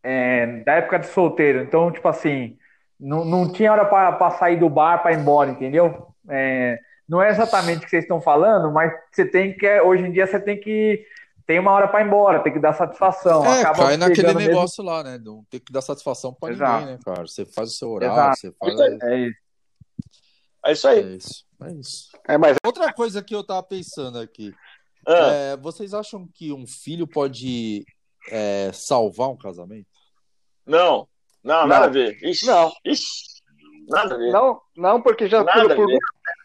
é, 0.03 0.63
da 0.65 0.75
época 0.75 0.99
de 0.99 1.07
solteiro. 1.07 1.61
Então, 1.61 1.93
tipo 1.93 2.09
assim, 2.09 2.57
não, 2.99 3.25
não 3.25 3.53
tinha 3.53 3.73
hora 3.73 3.85
para 3.85 4.31
sair 4.33 4.59
do 4.59 4.69
bar 4.69 5.03
para 5.03 5.13
ir 5.13 5.19
embora, 5.19 5.51
entendeu? 5.51 6.09
É, 6.29 6.79
não 7.09 7.23
é 7.23 7.31
exatamente 7.31 7.79
o 7.79 7.81
que 7.83 7.91
vocês 7.91 8.05
estão 8.05 8.21
falando, 8.21 8.73
mas 8.73 8.93
você 9.11 9.25
tem 9.25 9.57
que. 9.57 9.81
Hoje 9.81 10.05
em 10.05 10.13
dia 10.13 10.27
você 10.27 10.39
tem 10.39 10.61
que. 10.61 11.05
Tem 11.47 11.59
uma 11.59 11.73
hora 11.73 11.89
para 11.89 12.03
ir 12.03 12.07
embora, 12.07 12.43
tem 12.43 12.53
que 12.53 12.59
dar 12.59 12.75
satisfação. 12.75 13.43
É, 13.47 13.63
Acaba 13.63 13.87
cai 13.87 13.97
naquele 13.97 14.35
negócio 14.35 14.85
mesmo. 14.85 14.97
lá, 14.97 15.03
né? 15.03 15.19
Não 15.19 15.43
tem 15.49 15.59
que 15.59 15.73
dar 15.73 15.81
satisfação 15.81 16.35
para 16.35 16.53
ninguém, 16.53 16.87
né, 16.93 16.99
cara? 17.03 17.27
Você 17.27 17.47
faz 17.47 17.71
o 17.71 17.75
seu 17.75 17.91
horário, 17.91 18.13
Exato. 18.13 18.37
você 18.37 18.53
faz. 18.53 19.03
É 19.03 19.17
isso. 19.17 19.39
É 20.67 20.73
isso 20.73 20.89
aí. 20.89 20.99
É 20.99 21.17
isso. 21.17 21.45
É 21.63 21.73
isso. 21.73 22.09
É, 22.29 22.37
mas... 22.37 22.57
Outra 22.65 22.93
coisa 22.93 23.23
que 23.23 23.35
eu 23.35 23.43
tava 23.43 23.63
pensando 23.63 24.19
aqui. 24.19 24.53
Ah. 25.07 25.33
É, 25.33 25.57
vocês 25.57 25.95
acham 25.95 26.29
que 26.35 26.53
um 26.53 26.67
filho 26.67 27.07
pode 27.07 27.87
é, 28.31 28.71
salvar 28.75 29.31
um 29.31 29.37
casamento? 29.37 29.89
Não. 30.67 31.09
Não, 31.49 31.67
nada 31.67 31.87
a 31.87 31.89
ver. 31.89 32.19
Ixi, 32.23 32.45
não. 32.45 32.71
Ixi, 32.85 33.41
nada 33.89 34.15
a 34.15 34.19
ver. 34.19 34.31
Não, 34.31 34.61
não 34.77 35.01
porque 35.01 35.27
já, 35.27 35.43
por, 35.43 35.87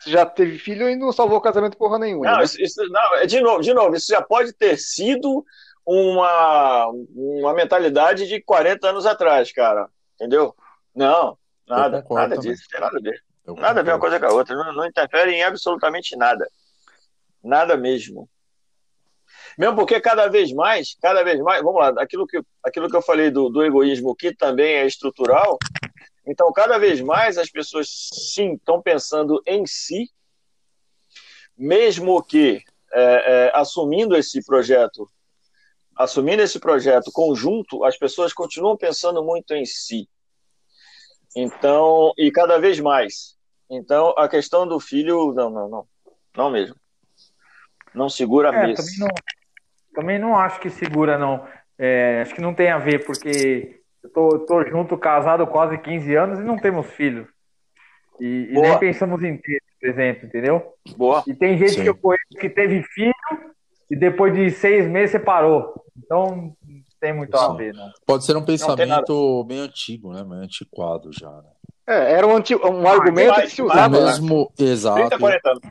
já 0.07 0.25
teve 0.25 0.57
filho 0.57 0.89
e 0.89 0.95
não 0.95 1.11
salvou 1.11 1.39
o 1.39 1.41
casamento 1.41 1.75
porra 1.77 1.99
nenhuma. 1.99 2.25
Não, 2.25 2.37
né? 2.37 2.43
isso, 2.45 2.61
isso, 2.61 2.81
não, 2.87 3.15
é 3.15 3.25
de 3.25 3.41
novo, 3.41 3.61
de 3.61 3.73
novo, 3.73 3.93
isso 3.97 4.07
já 4.07 4.21
pode 4.21 4.53
ter 4.53 4.77
sido 4.77 5.43
uma, 5.85 6.87
uma 7.13 7.53
mentalidade 7.53 8.29
de 8.29 8.41
40 8.41 8.87
anos 8.87 9.05
atrás, 9.05 9.51
cara. 9.51 9.89
Entendeu? 10.15 10.55
Não, 10.95 11.37
nada, 11.67 12.05
nada 12.09 12.37
disso, 12.37 12.63
tem 12.71 12.79
nada 12.79 12.97
a 12.97 13.01
ver. 13.01 13.21
Nada 13.45 13.81
a 13.81 13.83
ver 13.83 13.91
uma 13.91 13.99
coisa 13.99 14.17
com 14.21 14.25
a 14.25 14.33
outra, 14.33 14.55
não, 14.55 14.71
não 14.71 14.85
interfere 14.85 15.33
em 15.33 15.43
absolutamente 15.43 16.15
nada. 16.15 16.47
Nada 17.43 17.75
mesmo. 17.75 18.29
Mesmo 19.57 19.75
porque 19.75 19.99
cada 19.99 20.27
vez 20.27 20.51
mais, 20.51 20.95
cada 21.01 21.23
vez 21.23 21.39
mais, 21.41 21.61
vamos 21.61 21.79
lá, 21.79 21.93
aquilo 22.01 22.25
que, 22.25 22.41
aquilo 22.63 22.89
que 22.89 22.95
eu 22.95 23.01
falei 23.01 23.29
do, 23.29 23.49
do 23.49 23.63
egoísmo, 23.63 24.15
que 24.15 24.35
também 24.35 24.75
é 24.75 24.85
estrutural, 24.85 25.57
então 26.25 26.51
cada 26.53 26.77
vez 26.77 27.01
mais 27.01 27.37
as 27.37 27.49
pessoas 27.49 27.87
sim 27.89 28.53
estão 28.53 28.81
pensando 28.81 29.41
em 29.45 29.65
si, 29.65 30.09
mesmo 31.57 32.23
que 32.23 32.63
é, 32.91 33.03
é, 33.03 33.51
assumindo 33.53 34.15
esse 34.15 34.43
projeto, 34.43 35.09
assumindo 35.95 36.41
esse 36.41 36.59
projeto 36.59 37.11
conjunto, 37.11 37.83
as 37.83 37.97
pessoas 37.97 38.33
continuam 38.33 38.77
pensando 38.77 39.23
muito 39.23 39.53
em 39.53 39.65
si. 39.65 40.07
Então, 41.35 42.13
e 42.17 42.31
cada 42.31 42.59
vez 42.59 42.79
mais. 42.79 43.35
Então, 43.69 44.13
a 44.17 44.29
questão 44.29 44.67
do 44.67 44.79
filho, 44.79 45.33
não, 45.33 45.49
não, 45.49 45.67
não. 45.67 45.87
Não 46.35 46.49
mesmo. 46.49 46.75
Não 47.93 48.09
segura 48.09 48.49
a 48.49 48.69
é, 48.69 48.73
Também 48.73 48.99
não, 48.99 49.07
também 49.93 50.19
não 50.19 50.35
acho 50.35 50.59
que 50.59 50.69
segura, 50.69 51.17
não. 51.17 51.45
É, 51.77 52.21
acho 52.21 52.35
que 52.35 52.41
não 52.41 52.53
tem 52.53 52.69
a 52.69 52.77
ver, 52.77 53.05
porque 53.05 53.79
eu 54.03 54.09
tô, 54.09 54.39
tô 54.39 54.63
junto, 54.65 54.97
casado 54.97 55.47
quase 55.47 55.77
15 55.77 56.15
anos 56.15 56.39
e 56.39 56.43
não 56.43 56.57
temos 56.57 56.87
filhos. 56.87 57.27
E, 58.19 58.49
e 58.51 58.53
nem 58.53 58.77
pensamos 58.77 59.23
em 59.23 59.37
ter, 59.37 59.61
por 59.79 59.89
exemplo, 59.89 60.27
entendeu? 60.27 60.73
Boa. 60.95 61.23
E 61.27 61.33
tem 61.33 61.57
gente 61.57 61.73
Sim. 61.73 61.83
que 61.83 61.89
eu 61.89 61.95
conheço 61.95 62.23
que 62.39 62.49
teve 62.49 62.83
filho 62.83 63.13
e 63.89 63.95
depois 63.95 64.33
de 64.33 64.49
seis 64.51 64.87
meses 64.87 65.11
separou. 65.11 65.73
Então, 65.97 66.55
tem 66.99 67.13
muito 67.13 67.37
Sim. 67.37 67.43
a 67.43 67.53
ver, 67.53 67.73
não. 67.73 67.91
Pode 68.05 68.25
ser 68.25 68.37
um 68.37 68.45
pensamento 68.45 69.45
meio 69.47 69.63
antigo, 69.63 70.13
né? 70.13 70.23
Meio 70.23 70.41
antiquado 70.41 71.09
já, 71.11 71.29
né? 71.29 71.49
É, 71.85 72.13
era 72.13 72.25
um, 72.25 72.37
antigo, 72.37 72.65
um 72.65 72.87
argumento 72.87 73.41
que 73.41 73.49
se 73.49 73.61
usava. 73.61 73.89
Mesmo, 73.89 74.51
né? 74.57 74.65
exato. 74.67 74.99
30, 74.99 75.19
40 75.19 75.49
anos. 75.49 75.61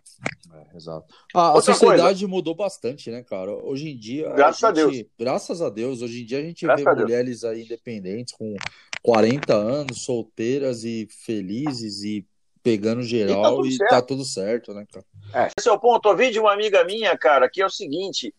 Exato. 0.75 1.15
Ah, 1.35 1.57
a 1.57 1.63
sociedade 1.63 2.21
coisa. 2.21 2.29
mudou 2.29 2.55
bastante, 2.55 3.11
né, 3.11 3.23
cara? 3.23 3.53
Hoje 3.53 3.91
em 3.91 3.97
dia. 3.97 4.31
Graças 4.31 4.65
a, 4.65 4.69
gente, 4.69 4.81
a, 4.81 4.85
Deus. 4.85 5.05
Graças 5.19 5.63
a 5.63 5.71
Deus. 5.71 6.03
Hoje 6.03 6.23
em 6.23 6.27
dia 6.27 6.39
a 6.39 6.43
gente 6.43 6.65
graças 6.65 6.85
vê 6.85 6.95
mulheres 6.95 7.45
aí 7.45 7.63
independentes 7.63 8.35
com 8.35 8.57
40 9.03 9.55
anos, 9.55 10.05
solteiras 10.05 10.85
e 10.85 11.09
felizes 11.25 12.03
e 12.03 12.27
pegando 12.63 13.03
geral 13.03 13.41
e 13.41 13.43
tá 13.43 13.51
tudo, 13.51 13.69
e 13.69 13.79
tá 13.79 14.03
tudo 14.03 14.25
certo, 14.25 14.73
né, 14.73 14.87
cara? 14.91 15.05
É. 15.35 15.51
Esse 15.59 15.69
é 15.69 15.73
o 15.73 15.79
ponto. 15.79 16.09
Eu 16.09 16.17
vi 16.17 16.31
de 16.31 16.39
uma 16.39 16.53
amiga 16.53 16.85
minha, 16.85 17.17
cara, 17.19 17.49
que 17.51 17.61
é 17.61 17.67
o 17.67 17.71
seguinte: 17.71 18.35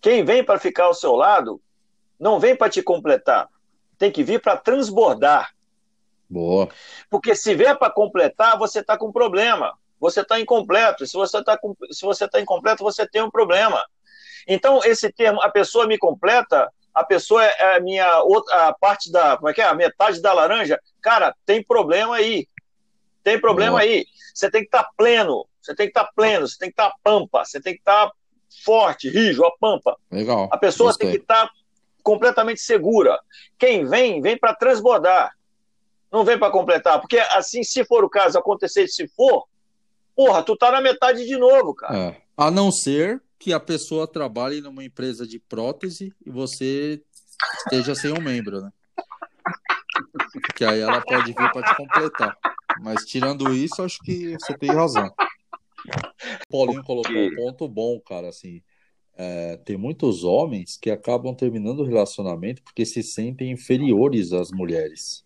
quem 0.00 0.24
vem 0.24 0.44
para 0.44 0.58
ficar 0.58 0.84
ao 0.84 0.94
seu 0.94 1.14
lado 1.14 1.60
não 2.18 2.38
vem 2.38 2.54
para 2.54 2.70
te 2.70 2.82
completar, 2.82 3.48
tem 3.98 4.10
que 4.10 4.22
vir 4.22 4.40
para 4.40 4.56
transbordar. 4.56 5.54
Boa. 6.28 6.68
Porque 7.10 7.34
se 7.34 7.54
vier 7.54 7.78
para 7.78 7.92
completar, 7.92 8.58
você 8.58 8.80
está 8.80 8.96
com 8.96 9.12
problema. 9.12 9.76
Você 10.04 10.20
está 10.20 10.38
incompleto. 10.38 11.06
Se 11.06 11.14
você 11.14 11.38
está 11.38 11.58
se 11.90 12.04
você 12.04 12.28
tá 12.28 12.38
incompleto, 12.38 12.84
você 12.84 13.08
tem 13.08 13.22
um 13.22 13.30
problema. 13.30 13.82
Então, 14.46 14.80
esse 14.84 15.10
termo, 15.10 15.40
a 15.40 15.48
pessoa 15.48 15.86
me 15.86 15.96
completa, 15.96 16.70
a 16.92 17.02
pessoa 17.02 17.42
é 17.42 17.76
a 17.76 17.80
minha 17.80 18.22
outra 18.22 18.68
a 18.68 18.74
parte 18.74 19.10
da, 19.10 19.38
como 19.38 19.48
é 19.48 19.54
que 19.54 19.62
é? 19.62 19.64
A 19.64 19.72
metade 19.72 20.20
da 20.20 20.34
laranja, 20.34 20.78
cara, 21.00 21.34
tem 21.46 21.64
problema 21.64 22.16
aí. 22.16 22.46
Tem 23.22 23.40
problema 23.40 23.78
Boa. 23.78 23.82
aí. 23.82 24.04
Você 24.34 24.50
tem 24.50 24.60
que 24.60 24.66
estar 24.66 24.84
tá 24.84 24.90
pleno, 24.94 25.46
você 25.62 25.74
tem 25.74 25.86
que 25.86 25.92
estar 25.92 26.04
tá 26.04 26.12
pleno, 26.14 26.46
você 26.46 26.58
tem 26.58 26.68
que 26.68 26.74
estar 26.74 26.90
tá 26.90 26.96
pampa, 27.02 27.42
você 27.42 27.58
tem 27.58 27.72
que 27.72 27.80
estar 27.80 28.08
tá 28.08 28.12
forte, 28.62 29.08
rijo, 29.08 29.42
a 29.42 29.56
pampa. 29.58 29.96
Legal. 30.10 30.50
A 30.52 30.58
pessoa 30.58 30.90
Gostei. 30.90 31.08
tem 31.08 31.16
que 31.16 31.22
estar 31.22 31.46
tá 31.46 31.52
completamente 32.02 32.60
segura. 32.60 33.18
Quem 33.58 33.86
vem, 33.86 34.20
vem 34.20 34.36
para 34.36 34.54
transbordar. 34.54 35.32
Não 36.12 36.24
vem 36.24 36.38
para 36.38 36.52
completar. 36.52 37.00
Porque, 37.00 37.18
assim, 37.18 37.64
se 37.64 37.86
for 37.86 38.04
o 38.04 38.10
caso, 38.10 38.38
acontecer 38.38 38.86
se 38.86 39.08
for, 39.08 39.46
porra, 40.14 40.42
tu 40.42 40.56
tá 40.56 40.70
na 40.70 40.80
metade 40.80 41.26
de 41.26 41.36
novo, 41.36 41.74
cara. 41.74 41.98
É. 41.98 42.22
A 42.36 42.50
não 42.50 42.70
ser 42.70 43.22
que 43.38 43.52
a 43.52 43.60
pessoa 43.60 44.06
trabalhe 44.06 44.60
numa 44.60 44.84
empresa 44.84 45.26
de 45.26 45.38
prótese 45.38 46.12
e 46.24 46.30
você 46.30 47.02
esteja 47.64 47.94
sem 47.94 48.12
um 48.12 48.20
membro, 48.20 48.60
né? 48.62 48.72
Que 50.56 50.64
aí 50.64 50.80
ela 50.80 51.00
pode 51.00 51.26
vir 51.26 51.52
para 51.52 51.62
te 51.62 51.76
completar. 51.76 52.36
Mas 52.80 53.04
tirando 53.04 53.54
isso, 53.54 53.82
acho 53.82 53.98
que 54.02 54.36
você 54.38 54.56
tem 54.56 54.70
razão. 54.70 55.06
O 55.06 56.50
Paulinho 56.50 56.82
colocou 56.82 57.14
um 57.14 57.34
ponto 57.34 57.68
bom, 57.68 58.00
cara, 58.00 58.28
assim 58.28 58.62
é, 59.16 59.56
tem 59.58 59.76
muitos 59.76 60.24
homens 60.24 60.76
que 60.76 60.90
acabam 60.90 61.34
terminando 61.34 61.80
o 61.80 61.84
relacionamento 61.84 62.62
porque 62.62 62.84
se 62.84 63.02
sentem 63.02 63.52
inferiores 63.52 64.32
às 64.32 64.50
mulheres. 64.50 65.23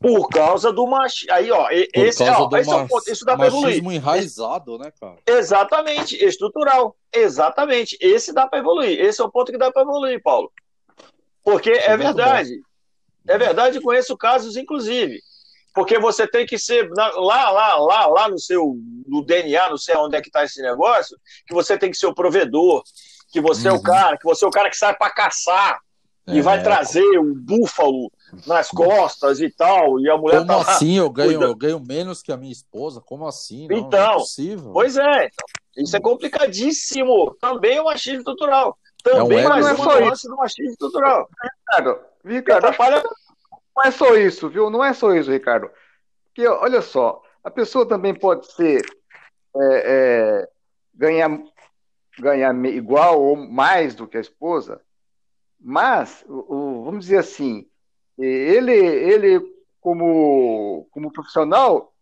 Por 0.00 0.28
causa 0.28 0.72
do 0.72 0.86
machismo. 0.86 1.34
Aí, 1.34 1.50
ó, 1.50 1.66
esse, 1.70 2.22
ó, 2.22 2.46
do 2.46 2.56
esse 2.56 2.70
é 2.70 2.76
o 2.76 2.86
ponto. 2.86 3.10
Isso 3.10 3.24
dá 3.24 3.36
para 3.36 3.48
evoluir. 3.48 3.84
enraizado, 3.84 4.78
né, 4.78 4.92
cara? 5.00 5.16
Exatamente, 5.26 6.16
estrutural. 6.24 6.96
Exatamente. 7.12 7.98
Esse 8.00 8.32
dá 8.32 8.46
para 8.46 8.60
evoluir. 8.60 9.00
Esse 9.00 9.20
é 9.20 9.24
o 9.24 9.30
ponto 9.30 9.50
que 9.50 9.58
dá 9.58 9.72
para 9.72 9.82
evoluir, 9.82 10.22
Paulo. 10.22 10.52
Porque 11.42 11.70
é, 11.70 11.88
é 11.88 11.96
verdade. 11.96 12.56
Bom. 12.56 12.68
É 13.28 13.36
verdade, 13.36 13.80
conheço 13.80 14.16
casos, 14.16 14.56
inclusive. 14.56 15.20
Porque 15.74 15.98
você 15.98 16.26
tem 16.26 16.46
que 16.46 16.58
ser 16.58 16.88
lá, 16.90 17.50
lá, 17.50 17.76
lá, 17.76 18.06
lá 18.06 18.28
no 18.28 18.38
seu 18.38 18.76
no 19.06 19.24
DNA, 19.24 19.70
não 19.70 19.78
sei 19.78 19.96
onde 19.96 20.16
é 20.16 20.20
que 20.20 20.28
está 20.28 20.44
esse 20.44 20.62
negócio, 20.62 21.16
que 21.46 21.54
você 21.54 21.78
tem 21.78 21.90
que 21.90 21.96
ser 21.96 22.06
o 22.06 22.14
provedor, 22.14 22.82
que 23.30 23.40
você 23.40 23.68
uhum. 23.68 23.74
é 23.74 23.76
o 23.76 23.76
uhum. 23.78 23.82
cara, 23.82 24.18
que 24.18 24.24
você 24.24 24.44
é 24.44 24.48
o 24.48 24.50
cara 24.50 24.70
que 24.70 24.76
sai 24.76 24.94
para 24.96 25.10
caçar 25.10 25.80
é. 26.28 26.34
e 26.36 26.42
vai 26.42 26.62
trazer 26.62 27.18
um 27.18 27.34
búfalo 27.34 28.12
nas 28.46 28.68
costas 28.68 29.40
e 29.40 29.50
tal, 29.50 29.98
e 29.98 30.10
a 30.10 30.16
mulher 30.16 30.38
Como 30.38 30.64
tá 30.64 30.72
assim? 30.72 30.98
Eu 30.98 31.08
ganho, 31.10 31.42
eu 31.42 31.54
ganho 31.54 31.80
menos 31.80 32.22
que 32.22 32.30
a 32.30 32.36
minha 32.36 32.52
esposa? 32.52 33.00
Como 33.00 33.26
assim? 33.26 33.66
Não, 33.68 33.78
então, 33.78 34.00
não 34.00 34.10
é 34.10 34.14
possível. 34.14 34.70
Pois 34.72 34.96
é, 34.96 35.26
então, 35.26 35.84
isso 35.84 35.96
é 35.96 36.00
complicadíssimo. 36.00 37.34
Também 37.40 37.76
é 37.76 37.80
um 37.80 37.86
machismo 37.86 38.18
estrutural. 38.18 38.78
Também 39.02 39.42
é 39.42 39.46
um 39.46 39.48
mais 39.48 39.78
uma 39.78 40.00
nuance 40.00 40.28
do 40.28 40.36
machismo 40.36 40.72
estrutural. 40.72 41.28
Ricardo, 41.42 42.00
Ricardo 42.24 42.64
atrapalha... 42.66 43.02
não 43.74 43.84
é 43.84 43.90
só 43.90 44.14
isso, 44.14 44.48
viu? 44.48 44.68
Não 44.68 44.84
é 44.84 44.92
só 44.92 45.14
isso, 45.14 45.30
Ricardo. 45.30 45.70
Porque, 46.26 46.46
olha 46.46 46.82
só, 46.82 47.22
a 47.42 47.50
pessoa 47.50 47.86
também 47.86 48.14
pode 48.14 48.52
ser 48.52 48.82
é, 49.56 50.42
é, 50.42 50.48
ganhar 50.94 51.30
ganhar 52.20 52.54
igual 52.66 53.22
ou 53.22 53.36
mais 53.36 53.94
do 53.94 54.06
que 54.06 54.16
a 54.16 54.20
esposa, 54.20 54.80
mas, 55.60 56.24
o, 56.28 56.84
vamos 56.84 57.06
dizer 57.06 57.18
assim, 57.18 57.66
ele, 58.16 58.72
ele 58.72 59.40
como, 59.80 60.88
como 60.90 61.12
profissional, 61.12 61.92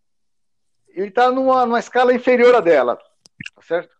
ele 0.89 1.09
está 1.09 1.31
numa, 1.31 1.67
numa 1.67 1.79
escala 1.79 2.15
inferior 2.15 2.55
a 2.55 2.61
dela, 2.61 2.97
tá 2.97 3.63
certo? 3.63 3.95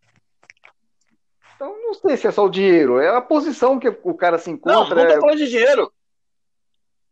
Então, 1.55 1.75
não 1.83 1.95
sei 1.95 2.17
se 2.17 2.27
é 2.27 2.31
só 2.31 2.45
o 2.45 2.51
dinheiro, 2.51 3.01
é 3.01 3.09
a 3.09 3.21
posição 3.21 3.79
que 3.79 3.89
o 3.89 4.15
cara 4.15 4.39
se 4.39 4.51
encontra. 4.51 4.95
Não, 4.95 4.95
não 4.95 5.03
estou 5.03 5.17
é... 5.17 5.21
falando 5.21 5.39
de 5.39 5.49
dinheiro. 5.49 5.93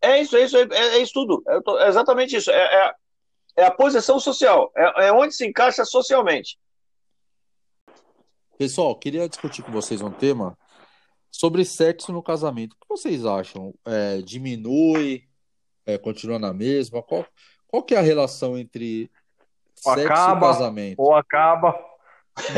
É 0.02 0.20
isso, 0.20 0.36
é 0.36 0.42
isso, 0.42 0.56
é, 0.56 0.68
é 0.70 0.98
isso 0.98 1.14
tudo. 1.14 1.42
É, 1.48 1.60
tô, 1.62 1.78
é 1.78 1.88
exatamente 1.88 2.36
isso. 2.36 2.50
É, 2.50 2.54
é, 2.54 2.94
é, 3.56 3.64
a 3.64 3.70
posição 3.70 4.20
social, 4.20 4.70
é, 4.76 5.06
é 5.06 5.12
onde 5.12 5.34
se 5.34 5.46
encaixa 5.46 5.82
socialmente. 5.84 6.58
Pessoal, 8.58 8.94
queria 8.96 9.28
discutir 9.28 9.62
com 9.62 9.72
vocês 9.72 10.02
um 10.02 10.10
tema 10.10 10.58
sobre 11.34 11.64
sexo 11.64 12.12
no 12.12 12.22
casamento. 12.22 12.74
O 12.74 12.76
que 12.76 12.88
vocês 12.88 13.26
acham? 13.26 13.74
É, 13.84 14.18
diminui? 14.18 15.24
É, 15.84 15.98
continua 15.98 16.38
na 16.38 16.54
mesma? 16.54 17.02
Qual, 17.02 17.26
qual 17.66 17.82
que 17.82 17.92
é 17.92 17.98
a 17.98 18.02
relação 18.02 18.56
entre 18.56 19.10
sexo 19.74 20.06
acaba, 20.06 20.46
e 20.46 20.50
casamento? 20.52 21.00
Ou 21.00 21.12
acaba, 21.12 21.76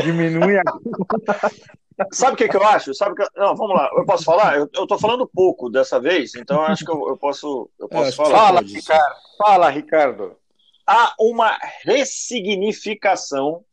diminui. 0.03 0.57
Sabe 2.13 2.33
o 2.33 2.37
que, 2.37 2.47
que 2.47 2.55
eu 2.55 2.63
acho? 2.63 2.93
Sabe 2.93 3.15
que... 3.15 3.27
Não, 3.35 3.55
vamos 3.55 3.75
lá, 3.75 3.89
eu 3.97 4.05
posso 4.05 4.23
falar? 4.23 4.55
Eu, 4.55 4.69
eu 4.71 4.85
tô 4.85 4.99
falando 4.99 5.27
pouco 5.27 5.71
dessa 5.71 5.99
vez, 5.99 6.35
então 6.35 6.57
eu 6.57 6.65
acho 6.67 6.85
que 6.85 6.91
eu, 6.91 7.09
eu 7.09 7.17
posso, 7.17 7.67
eu 7.79 7.87
é, 7.87 7.89
posso 7.89 8.09
é, 8.09 8.11
falar. 8.11 8.37
Fala, 8.37 8.61
Ricardo. 8.61 9.15
Fala, 9.39 9.69
Ricardo. 9.71 10.37
Há 10.85 11.15
uma 11.19 11.57
ressignificação 11.83 13.65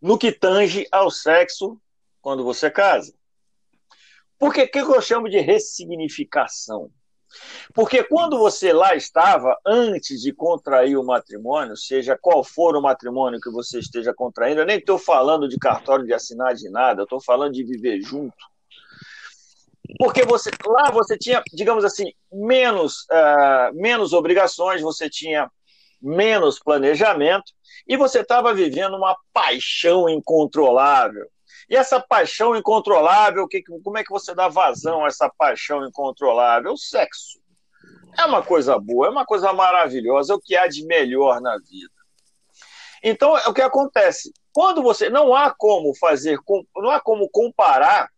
no 0.00 0.16
que 0.16 0.32
tange 0.32 0.88
ao 0.90 1.10
sexo 1.10 1.78
quando 2.22 2.42
você 2.42 2.70
casa. 2.70 3.12
Por 4.42 4.52
que, 4.52 4.68
eu 4.74 5.00
chamo 5.00 5.28
de 5.28 5.38
ressignificação? 5.38 6.90
Porque 7.72 8.02
quando 8.02 8.36
você 8.36 8.72
lá 8.72 8.96
estava, 8.96 9.56
antes 9.64 10.20
de 10.20 10.32
contrair 10.32 10.98
o 10.98 11.06
matrimônio, 11.06 11.76
seja 11.76 12.18
qual 12.20 12.42
for 12.42 12.74
o 12.74 12.82
matrimônio 12.82 13.40
que 13.40 13.52
você 13.52 13.78
esteja 13.78 14.12
contraindo, 14.12 14.60
eu 14.60 14.66
nem 14.66 14.78
estou 14.78 14.98
falando 14.98 15.48
de 15.48 15.56
cartório 15.56 16.04
de 16.04 16.12
assinar 16.12 16.56
de 16.56 16.68
nada, 16.68 17.04
estou 17.04 17.22
falando 17.22 17.52
de 17.52 17.62
viver 17.62 18.00
junto. 18.00 18.34
Porque 19.96 20.24
você 20.24 20.50
lá 20.66 20.90
você 20.90 21.16
tinha, 21.16 21.40
digamos 21.54 21.84
assim, 21.84 22.12
menos, 22.32 23.06
uh, 23.12 23.72
menos 23.72 24.12
obrigações, 24.12 24.82
você 24.82 25.08
tinha 25.08 25.48
menos 26.00 26.58
planejamento, 26.58 27.52
e 27.86 27.96
você 27.96 28.22
estava 28.22 28.52
vivendo 28.52 28.96
uma 28.96 29.16
paixão 29.32 30.08
incontrolável. 30.08 31.28
E 31.68 31.76
essa 31.76 32.00
paixão 32.00 32.56
incontrolável, 32.56 33.46
que, 33.48 33.62
como 33.62 33.98
é 33.98 34.04
que 34.04 34.10
você 34.10 34.34
dá 34.34 34.48
vazão 34.48 35.04
a 35.04 35.08
essa 35.08 35.28
paixão 35.28 35.86
incontrolável? 35.86 36.72
O 36.72 36.78
sexo. 36.78 37.40
É 38.18 38.24
uma 38.24 38.42
coisa 38.42 38.78
boa, 38.78 39.06
é 39.06 39.10
uma 39.10 39.24
coisa 39.24 39.52
maravilhosa, 39.52 40.32
é 40.32 40.36
o 40.36 40.40
que 40.40 40.56
há 40.56 40.66
de 40.66 40.84
melhor 40.84 41.40
na 41.40 41.56
vida. 41.58 41.92
Então, 43.02 43.36
é 43.36 43.48
o 43.48 43.54
que 43.54 43.62
acontece. 43.62 44.32
quando 44.52 44.82
você. 44.82 45.08
Não 45.08 45.34
há 45.34 45.50
como 45.50 45.94
fazer, 45.96 46.38
não 46.76 46.90
há 46.90 47.00
como 47.00 47.28
comparar 47.30 48.08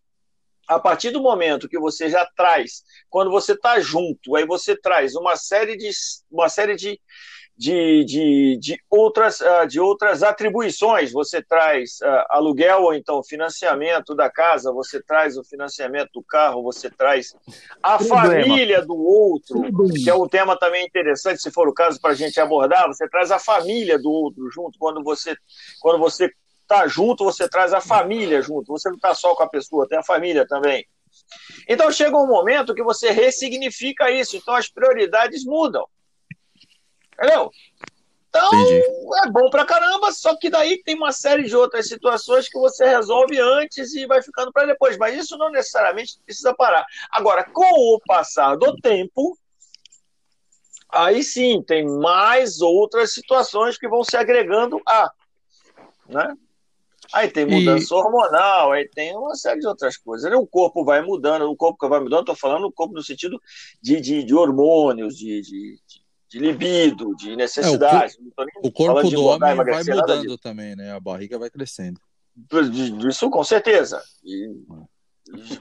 a 0.66 0.78
partir 0.78 1.10
do 1.10 1.20
momento 1.20 1.68
que 1.68 1.78
você 1.78 2.08
já 2.08 2.26
traz, 2.36 2.82
quando 3.10 3.30
você 3.30 3.52
está 3.52 3.80
junto, 3.80 4.34
aí 4.34 4.46
você 4.46 4.76
traz 4.76 5.14
uma 5.14 5.36
série 5.36 5.76
de, 5.76 5.90
uma 6.30 6.48
série 6.48 6.74
de, 6.74 6.98
de, 7.56 8.04
de, 8.04 8.58
de, 8.60 8.78
outras, 8.90 9.40
ah, 9.40 9.64
de 9.64 9.78
outras 9.78 10.22
atribuições. 10.22 11.12
Você 11.12 11.42
traz 11.42 11.98
uh, 12.02 12.24
aluguel 12.28 12.82
ou 12.82 12.94
então 12.94 13.22
financiamento 13.22 14.14
da 14.14 14.28
casa, 14.28 14.72
você 14.72 15.00
traz 15.00 15.36
o 15.36 15.44
financiamento 15.44 16.10
do 16.14 16.22
carro, 16.22 16.62
você 16.62 16.90
traz 16.90 17.34
a 17.82 17.96
Problema. 17.98 18.22
família 18.24 18.82
do 18.82 18.96
outro, 18.96 19.62
que 19.92 20.10
é 20.10 20.14
um 20.14 20.26
tema 20.26 20.58
também 20.58 20.84
interessante, 20.84 21.40
se 21.40 21.50
for 21.50 21.68
o 21.68 21.74
caso, 21.74 22.00
para 22.00 22.10
a 22.10 22.14
gente 22.14 22.40
abordar. 22.40 22.88
Você 22.88 23.08
traz 23.08 23.30
a 23.30 23.38
família 23.38 23.98
do 23.98 24.10
outro 24.10 24.50
junto. 24.50 24.78
Quando 24.78 25.02
você, 25.02 25.36
quando 25.80 25.98
você 25.98 26.30
está 26.62 26.88
junto, 26.88 27.24
você 27.24 27.48
traz 27.48 27.72
a 27.72 27.80
família 27.80 28.42
junto. 28.42 28.72
Você 28.72 28.88
não 28.88 28.96
está 28.96 29.14
só 29.14 29.34
com 29.34 29.44
a 29.44 29.48
pessoa, 29.48 29.86
tem 29.86 29.98
a 29.98 30.02
família 30.02 30.46
também. 30.46 30.84
Então 31.68 31.90
chega 31.92 32.16
um 32.16 32.26
momento 32.26 32.74
que 32.74 32.82
você 32.82 33.12
ressignifica 33.12 34.10
isso. 34.10 34.36
Então 34.36 34.54
as 34.54 34.68
prioridades 34.68 35.44
mudam. 35.44 35.86
Entendeu? 37.18 37.50
Então, 38.28 38.48
Entendi. 38.52 38.82
é 39.24 39.30
bom 39.30 39.48
pra 39.48 39.64
caramba, 39.64 40.10
só 40.10 40.36
que 40.36 40.50
daí 40.50 40.82
tem 40.82 40.96
uma 40.96 41.12
série 41.12 41.44
de 41.44 41.54
outras 41.54 41.86
situações 41.86 42.48
que 42.48 42.58
você 42.58 42.84
resolve 42.84 43.38
antes 43.40 43.94
e 43.94 44.06
vai 44.06 44.20
ficando 44.20 44.52
para 44.52 44.66
depois. 44.66 44.98
Mas 44.98 45.16
isso 45.16 45.38
não 45.38 45.52
necessariamente 45.52 46.18
precisa 46.24 46.52
parar. 46.52 46.84
Agora, 47.12 47.44
com 47.44 47.94
o 47.94 48.00
passar 48.04 48.56
do 48.56 48.74
tempo, 48.78 49.38
aí 50.90 51.22
sim, 51.22 51.62
tem 51.62 51.86
mais 51.86 52.60
outras 52.60 53.14
situações 53.14 53.78
que 53.78 53.88
vão 53.88 54.02
se 54.02 54.16
agregando 54.16 54.80
a. 54.84 55.12
Né? 56.08 56.34
Aí 57.12 57.28
tem 57.28 57.46
mudança 57.46 57.94
e... 57.94 57.96
hormonal, 57.96 58.72
aí 58.72 58.88
tem 58.88 59.16
uma 59.16 59.36
série 59.36 59.60
de 59.60 59.66
outras 59.68 59.96
coisas. 59.96 60.32
O 60.32 60.44
corpo 60.44 60.84
vai 60.84 61.00
mudando, 61.02 61.48
o 61.48 61.56
corpo 61.56 61.78
que 61.78 61.88
vai 61.88 62.00
mudando, 62.00 62.20
estou 62.20 62.34
falando 62.34 62.64
o 62.64 62.72
corpo 62.72 62.94
no 62.94 63.02
sentido 63.02 63.40
de, 63.80 64.00
de, 64.00 64.24
de 64.24 64.34
hormônios, 64.34 65.16
de, 65.16 65.40
de, 65.40 65.80
de, 65.86 66.03
libido, 66.38 67.14
de 67.16 67.36
necessidade. 67.36 68.16
É, 68.16 68.42
o, 68.62 68.68
o 68.68 68.72
corpo 68.72 69.10
do 69.10 69.24
homem 69.24 69.54
vai 69.54 69.84
mudando 69.84 70.38
também, 70.38 70.74
né? 70.76 70.92
A 70.92 71.00
barriga 71.00 71.38
vai 71.38 71.50
crescendo. 71.50 72.00
Isso 73.08 73.30
com 73.30 73.44
certeza. 73.44 74.02
E 74.24 74.50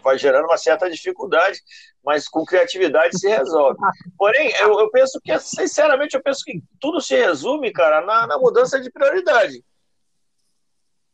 vai 0.01 0.17
gerando 0.17 0.45
uma 0.45 0.57
certa 0.57 0.89
dificuldade, 0.89 1.59
mas 2.03 2.27
com 2.27 2.43
criatividade 2.43 3.17
se 3.17 3.29
resolve. 3.29 3.79
Porém, 4.17 4.51
eu, 4.59 4.79
eu 4.79 4.89
penso 4.91 5.19
que, 5.23 5.37
sinceramente, 5.39 6.15
eu 6.15 6.23
penso 6.23 6.43
que 6.43 6.61
tudo 6.79 6.99
se 6.99 7.15
resume, 7.15 7.71
cara, 7.71 8.05
na, 8.05 8.27
na 8.27 8.37
mudança 8.37 8.79
de 8.79 8.91
prioridade. 8.91 9.63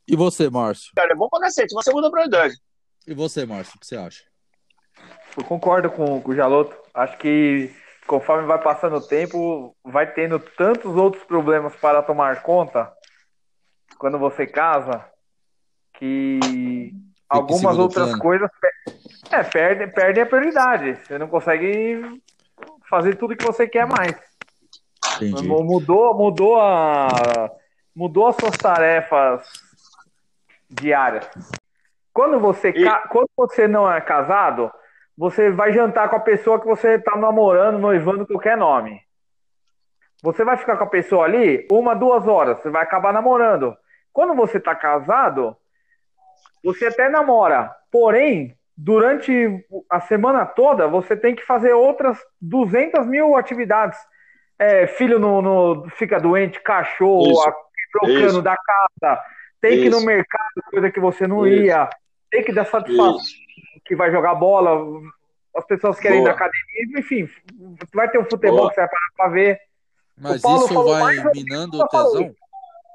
E 0.08 0.16
você, 0.16 0.50
Márcio? 0.50 0.92
Cara, 0.96 1.12
é 1.12 1.16
bom 1.16 1.30
pra 1.30 1.42
cacete, 1.42 1.76
mas 1.76 1.86
você 1.86 1.92
muda 1.92 2.08
a 2.08 2.12
prioridade. 2.12 2.56
E 3.06 3.14
você, 3.14 3.46
Márcio, 3.46 3.76
o 3.76 3.80
que 3.80 3.86
você 3.86 3.96
acha? 3.96 4.24
Eu 5.38 5.44
concordo 5.44 5.92
com, 5.92 6.20
com 6.20 6.32
o 6.32 6.36
Jaloto. 6.36 6.76
Acho 6.94 7.18
que 7.20 7.72
conforme 8.10 8.48
vai 8.48 8.60
passando 8.60 8.96
o 8.96 9.08
tempo, 9.08 9.76
vai 9.84 10.12
tendo 10.12 10.40
tantos 10.40 10.96
outros 10.96 11.24
problemas 11.26 11.76
para 11.76 12.02
tomar 12.02 12.42
conta 12.42 12.92
quando 14.00 14.18
você 14.18 14.48
casa 14.48 15.06
que 15.94 16.92
algumas 17.30 17.78
outras 17.78 18.08
plano. 18.08 18.20
coisas 18.20 18.50
é, 19.30 19.44
perdem 19.44 19.92
perde 19.92 20.22
a 20.22 20.26
prioridade. 20.26 20.96
Você 20.96 21.20
não 21.20 21.28
consegue 21.28 22.02
fazer 22.90 23.16
tudo 23.16 23.36
que 23.36 23.46
você 23.46 23.68
quer 23.68 23.86
mais. 23.86 24.20
Entendi. 25.18 25.48
Mudou, 25.48 26.16
mudou 26.16 26.60
a 26.60 27.52
mudou 27.96 28.26
as 28.26 28.36
suas 28.38 28.58
tarefas 28.58 29.48
diárias. 30.68 31.30
Quando 32.12 32.40
você, 32.40 32.70
e... 32.70 33.08
quando 33.10 33.30
você 33.38 33.68
não 33.68 33.92
é 33.92 34.02
casado, 34.02 34.72
você 35.20 35.52
vai 35.52 35.74
jantar 35.74 36.10
com 36.10 36.16
a 36.16 36.22
pessoa 36.22 36.62
que 36.62 36.66
você 36.66 36.92
está 36.92 37.18
namorando, 37.18 37.78
noivando, 37.78 38.26
qualquer 38.26 38.56
nome. 38.56 39.02
Você 40.24 40.46
vai 40.46 40.56
ficar 40.56 40.78
com 40.78 40.86
a 40.86 40.90
pessoa 40.90 41.26
ali 41.26 41.68
uma, 41.70 41.94
duas 41.94 42.26
horas, 42.26 42.62
você 42.62 42.70
vai 42.70 42.84
acabar 42.84 43.12
namorando. 43.12 43.76
Quando 44.14 44.34
você 44.34 44.60
está 44.60 44.74
casado, 44.74 45.58
você 46.64 46.86
até 46.86 47.10
namora, 47.10 47.70
porém, 47.92 48.56
durante 48.78 49.62
a 49.90 50.00
semana 50.00 50.46
toda, 50.46 50.88
você 50.88 51.18
tem 51.18 51.36
que 51.36 51.46
fazer 51.46 51.74
outras 51.74 52.18
200 52.40 53.06
mil 53.06 53.36
atividades. 53.36 54.00
É, 54.58 54.88
filho 54.88 55.20
no, 55.20 55.42
no, 55.42 55.90
fica 55.98 56.18
doente, 56.18 56.62
cachorro, 56.62 57.34
trocando 57.92 58.42
da 58.42 58.56
casa, 58.56 59.22
tem 59.60 59.74
Isso. 59.74 59.82
que 59.82 59.88
ir 59.88 59.92
no 59.92 60.02
mercado, 60.06 60.64
coisa 60.72 60.90
que 60.90 61.00
você 61.02 61.28
não 61.28 61.46
Isso. 61.46 61.64
ia, 61.64 61.90
tem 62.32 62.42
que 62.42 62.54
dar 62.54 62.66
satisfação. 62.66 63.18
Que 63.90 63.96
vai 63.96 64.12
jogar 64.12 64.36
bola, 64.36 65.02
as 65.58 65.66
pessoas 65.66 66.00
querem 66.00 66.20
Boa. 66.20 66.30
ir 66.30 66.32
na 66.32 66.36
academia, 66.36 67.00
enfim, 67.00 67.28
vai 67.92 68.08
ter 68.08 68.20
um 68.20 68.24
futebol 68.24 68.58
Boa. 68.58 68.70
que 68.70 68.76
você 68.76 68.82
vai 68.82 68.90
parar 68.90 69.10
pra 69.18 69.28
ver. 69.30 69.60
Mas 70.16 70.44
isso 70.44 70.84
vai 70.84 71.16
minando 71.34 71.82
o 71.82 71.88
tesão? 71.88 72.36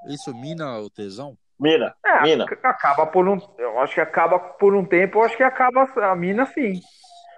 Isso 0.07 0.35
mina 0.35 0.79
o 0.79 0.89
tesão? 0.89 1.37
Mina, 1.59 1.95
é, 2.05 2.23
mina. 2.23 2.45
Acaba 2.63 3.07
por 3.07 3.29
um. 3.29 3.41
Eu 3.59 3.81
acho 3.81 3.95
que 3.95 4.01
acaba 4.01 4.39
por 4.39 4.75
um 4.75 4.85
tempo, 4.85 5.19
eu 5.19 5.25
acho 5.25 5.37
que 5.37 5.43
acaba 5.43 5.83
a 5.83 6.15
mina 6.15 6.47
sim. 6.47 6.81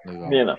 Legal. 0.05 0.29
Mina. 0.29 0.59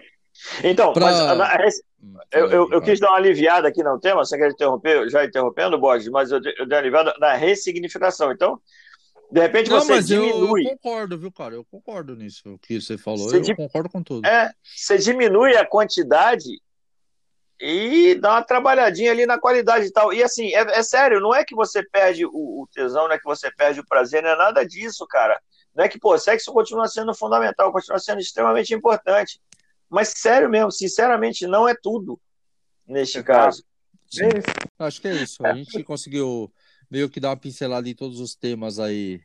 Então, 0.64 0.94
pra... 0.94 1.36
mas 1.36 1.76
hum, 2.02 2.16
eu, 2.32 2.48
eu, 2.50 2.70
eu, 2.72 2.82
quis 2.82 3.00
dar 3.00 3.10
uma 3.10 3.18
aliviada 3.18 3.68
aqui 3.68 3.84
no 3.84 4.00
tema, 4.00 4.26
você 4.26 4.38
quer 4.38 4.50
interromper, 4.50 5.10
já 5.10 5.24
interrompendo, 5.24 5.80
Borges, 5.80 6.10
mas 6.10 6.32
eu, 6.32 6.40
eu 6.58 6.68
dei 6.68 6.78
uma 6.78 6.80
aliviada 6.80 7.14
na 7.20 7.34
ressignificação. 7.34 8.32
Então, 8.32 8.60
de 9.30 9.42
repente 9.42 9.70
não, 9.70 9.80
você 9.80 9.92
mas 9.92 10.08
diminui. 10.08 10.62
Eu, 10.62 10.72
eu, 10.72 10.78
concordo, 10.78 11.18
viu, 11.18 11.32
cara? 11.32 11.56
Eu 11.56 11.66
concordo 11.66 12.16
nisso, 12.16 12.54
o 12.54 12.58
que 12.58 12.80
você 12.80 12.98
falou. 12.98 13.30
Você 13.30 13.38
eu 13.38 13.42
di... 13.42 13.56
concordo 13.56 13.90
com 13.90 14.02
tudo. 14.02 14.26
É, 14.26 14.52
você 14.64 14.98
diminui 14.98 15.56
a 15.58 15.66
quantidade 15.66 16.62
e 17.60 18.16
dá 18.16 18.34
uma 18.34 18.44
trabalhadinha 18.44 19.12
ali 19.12 19.26
na 19.26 19.38
qualidade 19.38 19.88
e 19.88 19.92
tal. 19.92 20.14
E 20.14 20.24
assim, 20.24 20.54
é, 20.54 20.80
é 20.80 20.84
sério, 20.84 21.20
não 21.20 21.36
é 21.36 21.44
que 21.44 21.56
você 21.56 21.84
perde 21.84 22.26
o, 22.26 22.32
o, 22.32 22.68
tesão, 22.72 23.08
não 23.08 23.14
é 23.14 23.18
que 23.18 23.26
você 23.26 23.52
perde 23.52 23.82
o 23.82 23.86
prazer, 23.86 24.24
não 24.24 24.30
é 24.30 24.38
nada 24.38 24.66
disso, 24.66 25.06
cara. 25.08 25.40
Não 25.76 25.84
é 25.84 25.90
que, 25.90 26.00
pô, 26.00 26.18
sexo 26.18 26.54
continua 26.54 26.88
sendo 26.88 27.14
fundamental, 27.14 27.72
continua 27.72 28.00
sendo 28.00 28.20
extremamente 28.20 28.74
importante. 28.74 29.42
Mas 29.90 30.14
sério 30.16 30.50
mesmo, 30.50 30.72
sinceramente, 30.72 31.46
não 31.46 31.68
é 31.68 31.76
tudo 31.76 32.20
neste 32.88 33.22
caso. 33.22 33.64
É 34.22 34.86
Acho 34.86 35.02
que 35.02 35.08
é 35.08 35.16
isso. 35.16 35.46
A 35.46 35.54
gente 35.54 35.84
conseguiu 35.84 36.52
meio 36.90 37.10
que 37.10 37.20
dar 37.20 37.30
uma 37.30 37.38
pincelada 37.38 37.88
em 37.88 37.96
todos 37.96 38.20
os 38.20 38.36
temas 38.36 38.80
aí 38.80 39.22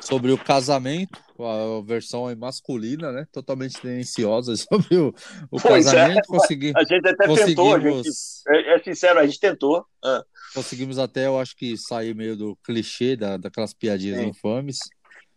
sobre 0.00 0.30
o 0.30 0.38
casamento, 0.38 1.18
a 1.38 1.82
versão 1.84 2.34
masculina, 2.36 3.12
né? 3.12 3.26
Totalmente 3.32 3.80
tendenciosa 3.80 4.54
sobre 4.56 4.96
o, 4.96 5.14
o 5.50 5.60
casamento. 5.60 6.18
É. 6.18 6.26
Consegui, 6.26 6.72
a 6.76 6.84
gente 6.84 7.08
até 7.08 7.26
tentou, 7.26 7.74
a 7.74 7.80
gente, 7.80 8.08
é, 8.48 8.74
é, 8.74 8.82
sincero, 8.82 9.18
a 9.18 9.26
gente 9.26 9.40
tentou. 9.40 9.84
Ah. 10.04 10.24
Conseguimos 10.54 10.98
até, 10.98 11.26
eu 11.26 11.38
acho 11.38 11.56
que 11.56 11.76
sair 11.76 12.14
meio 12.14 12.36
do 12.36 12.56
clichê 12.64 13.16
da, 13.16 13.36
daquelas 13.36 13.74
piadinhas 13.74 14.20
Sim. 14.20 14.28
infames. 14.28 14.78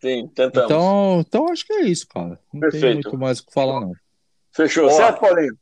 Sim, 0.02 0.28
tentamos. 0.34 0.66
Então, 0.66 1.20
então 1.28 1.52
acho 1.52 1.66
que 1.66 1.74
é 1.74 1.82
isso, 1.82 2.08
cara. 2.08 2.40
Não 2.54 2.62
Perfeito. 2.62 2.86
tem 2.86 2.94
muito 2.94 3.18
mais 3.18 3.40
o 3.40 3.46
que 3.46 3.54
falar, 3.54 3.82
não. 3.82 3.92
Fechou, 4.54 4.88
Boa. 4.88 4.96
certo, 4.96 5.20
Paulinho? 5.20 5.58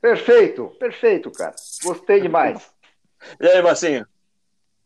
Perfeito, 0.00 0.66
perfeito, 0.78 1.30
cara. 1.30 1.54
Gostei 1.82 2.20
demais. 2.20 2.62
E 3.38 3.46
aí, 3.46 3.60
Marcinho? 3.60 4.06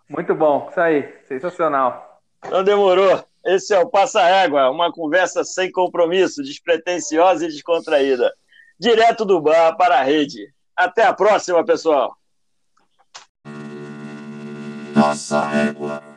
Muito 0.08 0.34
bom, 0.34 0.68
isso 0.70 0.80
aí, 0.80 1.14
sensacional. 1.26 2.20
Não 2.50 2.62
demorou. 2.62 3.24
Esse 3.44 3.74
é 3.74 3.78
o 3.78 3.88
Passa 3.88 4.22
Égua, 4.22 4.70
uma 4.70 4.92
conversa 4.92 5.44
sem 5.44 5.70
compromisso, 5.70 6.42
despretensiosa 6.42 7.44
e 7.44 7.48
descontraída. 7.48 8.32
Direto 8.78 9.24
do 9.24 9.40
bar 9.40 9.76
para 9.76 9.98
a 9.98 10.02
rede. 10.02 10.52
Até 10.76 11.04
a 11.04 11.12
próxima, 11.12 11.64
pessoal. 11.64 12.16
Passa 14.94 15.50
Égua. 15.68 16.13